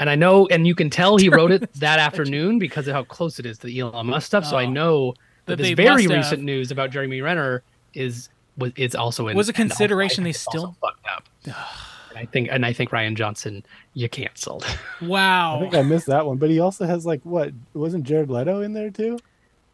[0.00, 3.04] and I know, and you can tell he wrote it that afternoon because of how
[3.04, 4.44] close it is to the Elon Musk stuff.
[4.44, 4.70] So I Oh.
[4.70, 5.12] know
[5.46, 7.62] That that, this very must have- recent news about Jeremy Renner
[7.94, 11.24] is was is also in Was a consideration they still- fucked up.
[11.44, 13.64] and I think and I think Rian Johnson
[13.94, 14.64] you canceled.
[15.02, 15.56] wow.
[15.56, 17.52] I think I missed that one, but he also has like what?
[17.74, 19.18] Wasn't Jared Leto in there too?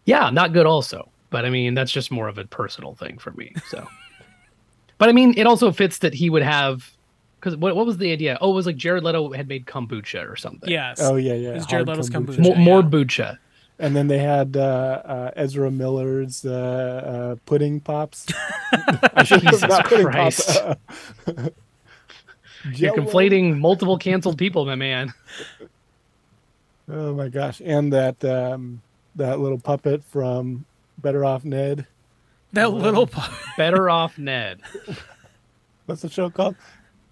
[0.07, 1.09] yeah, not good also.
[1.31, 3.53] But I mean that's just more of a personal thing for me.
[3.69, 3.87] So,
[4.99, 6.94] but I mean it also fits that he would have.
[7.45, 8.39] Because what, what was the idea?
[8.41, 10.71] Oh, it was like Jared Leto had made kombucha or something.
[10.71, 10.99] yes.
[11.03, 11.51] Oh yeah, yeah.
[11.51, 12.39] It's Jared hard Leto's kombucha.
[12.39, 12.65] more, Yeah.
[12.65, 13.37] more bucha.
[13.79, 14.61] And then they had uh,
[15.05, 18.25] uh, Ezra Miller's uh, uh, pudding pops.
[18.73, 20.59] I should have Jesus not pudding Christ.
[20.59, 20.81] Pops.
[22.65, 22.97] You're Jell-O.
[22.97, 25.13] conflating multiple canceled people, my man.
[26.89, 27.61] Oh my gosh!
[27.65, 28.81] And that um,
[29.17, 30.65] that little puppet from
[30.99, 31.87] Better Off Ned.
[32.55, 33.07] that little.
[33.07, 33.21] pu-
[33.59, 34.61] Better off Ned.
[35.87, 36.57] What's the show called?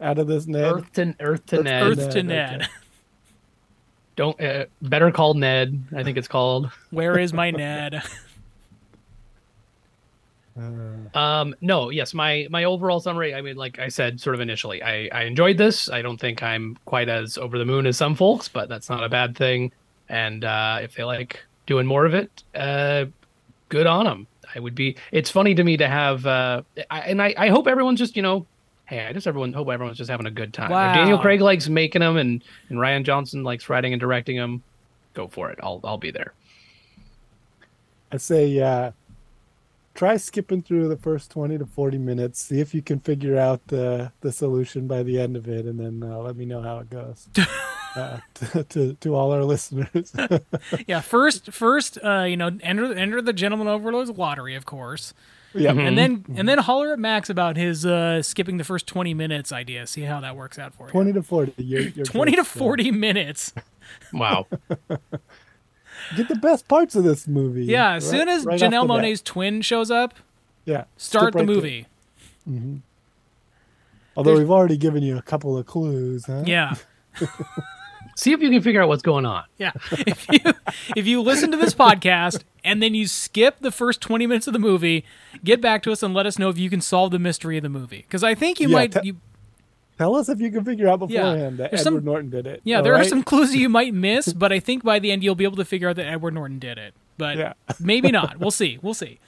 [0.03, 0.65] Out of this Ned.
[0.65, 1.83] Earth to Earth to Earth- Ned.
[1.83, 2.69] Earth to Ned, Ned.
[4.17, 5.85] Don't uh, better call Ned.
[5.97, 6.71] I think it's called.
[6.91, 8.03] Where is my Ned?
[11.15, 13.35] Um, no, yes, my my overall summary.
[13.35, 15.89] I mean, like I said, sort of initially, I I enjoyed this.
[15.89, 19.03] I don't think I'm quite as over the moon as some folks, but that's not
[19.03, 19.73] a bad thing.
[20.11, 23.07] And uh, if they like doing more of it, uh,
[23.71, 24.27] good on them.
[24.55, 24.97] I would be.
[25.11, 28.23] It's funny to me to have, uh, I, and I I hope everyone's just you
[28.23, 28.47] know.
[28.93, 30.67] Hey, I just everyone hope everyone's just having a good time.
[30.67, 34.63] If Daniel Craig likes making them, and and Rian Johnson likes writing and directing them.
[35.15, 35.59] Go for it.
[35.63, 36.35] I'll I'll be there.
[38.13, 38.91] I say, uh,
[39.95, 42.43] try skipping through the first twenty to forty minutes.
[42.43, 45.81] See if you can figure out the the solution by the end of it, and
[45.81, 47.29] then uh, let me know how it goes.
[47.97, 50.13] uh, to, to to all our listeners.
[50.87, 55.15] yeah, first, first, uh, you know, enter enter the Gentleman Overlord's lottery, of course,
[55.55, 55.81] yeah, mm-hmm.
[55.81, 56.47] and then and mm-hmm.
[56.47, 59.87] then holler at Max about his uh, skipping the first twenty minutes idea.
[59.87, 60.93] See how that works out for you.
[60.93, 61.53] twenty to forty.
[61.59, 62.47] You're, you're Twenty to good.
[62.47, 63.53] forty minutes.
[64.13, 64.47] Wow.
[66.17, 67.65] Get the best parts of this movie.
[67.65, 69.05] Yeah, as right- soon as right off the Janelle bat.
[69.05, 70.15] Monáe's twin shows up,
[70.65, 71.57] yeah, start skip the right to it.
[71.57, 71.87] movie.
[72.49, 72.77] Mm-hmm.
[74.17, 76.45] Although There's- we've already given you a couple of clues, huh?
[76.47, 76.75] Yeah.
[78.15, 79.45] See if you can figure out what's going on.
[79.59, 79.73] Yeah.
[79.93, 80.53] If you
[80.97, 84.53] if you listen to this podcast and then you skip the first 20 minutes of
[84.53, 85.05] the movie,
[85.43, 87.63] get back to us and let us know if you can solve the mystery of
[87.63, 88.05] the movie.
[88.11, 89.17] Cuz I think you Yeah, might te- you,
[89.99, 92.61] Tell us if you can figure out beforehand that Edward some- Norton did it.
[92.65, 95.11] Yeah, all there are some clues that you might miss, but I think by the
[95.13, 96.95] end you'll be able to figure out that Edward Norton did it.
[97.19, 97.53] But Yeah.
[97.81, 98.39] maybe not.
[98.39, 98.79] We'll see.
[98.83, 99.21] We'll see.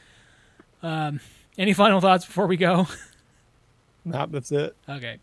[0.82, 1.20] Um
[1.56, 2.86] any final thoughts before we go?
[4.04, 4.76] Nah, that's it.
[4.88, 5.16] Okay.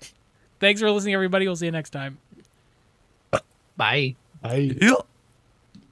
[0.60, 1.46] Thanks for listening everybody.
[1.48, 2.18] We'll see you next time.
[3.78, 4.16] Bye.
[4.44, 4.76] I.
[4.82, 4.96] Yeah.